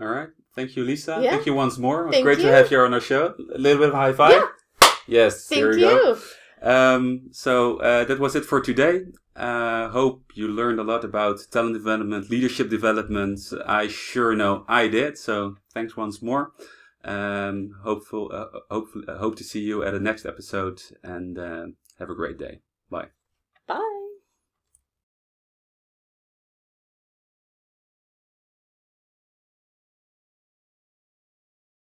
All 0.00 0.08
right. 0.08 0.28
Thank 0.54 0.76
you, 0.76 0.84
Lisa. 0.84 1.20
Yeah. 1.22 1.30
Thank 1.30 1.46
you 1.46 1.54
once 1.54 1.78
more. 1.78 2.10
Thank 2.10 2.24
great 2.24 2.38
you. 2.38 2.46
to 2.46 2.52
have 2.52 2.70
you 2.70 2.80
on 2.80 2.94
our 2.94 3.00
show. 3.00 3.34
A 3.54 3.58
little 3.58 3.78
bit 3.78 3.88
of 3.90 3.94
high 3.94 4.12
five. 4.12 4.32
Yeah. 4.32 4.88
Yes. 5.06 5.48
Thank 5.48 5.58
here 5.58 5.70
we 5.70 5.80
you. 5.80 5.86
go. 5.86 6.18
Um, 6.62 7.28
so 7.30 7.76
uh, 7.78 8.04
that 8.04 8.18
was 8.18 8.34
it 8.34 8.44
for 8.44 8.60
today. 8.60 9.02
Uh, 9.36 9.88
hope 9.90 10.32
you 10.34 10.48
learned 10.48 10.80
a 10.80 10.84
lot 10.84 11.04
about 11.04 11.38
talent 11.50 11.74
development, 11.74 12.30
leadership 12.30 12.70
development. 12.70 13.40
I 13.66 13.86
sure 13.86 14.34
know 14.34 14.64
I 14.66 14.88
did. 14.88 15.18
So 15.18 15.56
thanks 15.72 15.96
once 15.96 16.20
more. 16.22 16.52
Um, 17.04 17.76
hopeful, 17.82 18.30
uh, 18.32 18.60
hopefully, 18.70 19.04
uh, 19.06 19.18
hope 19.18 19.36
to 19.36 19.44
see 19.44 19.60
you 19.60 19.82
at 19.82 19.92
the 19.92 20.00
next 20.00 20.24
episode 20.24 20.82
and 21.02 21.38
uh, 21.38 21.66
have 21.98 22.10
a 22.10 22.14
great 22.14 22.38
day. 22.38 22.60
Bye. 22.90 23.08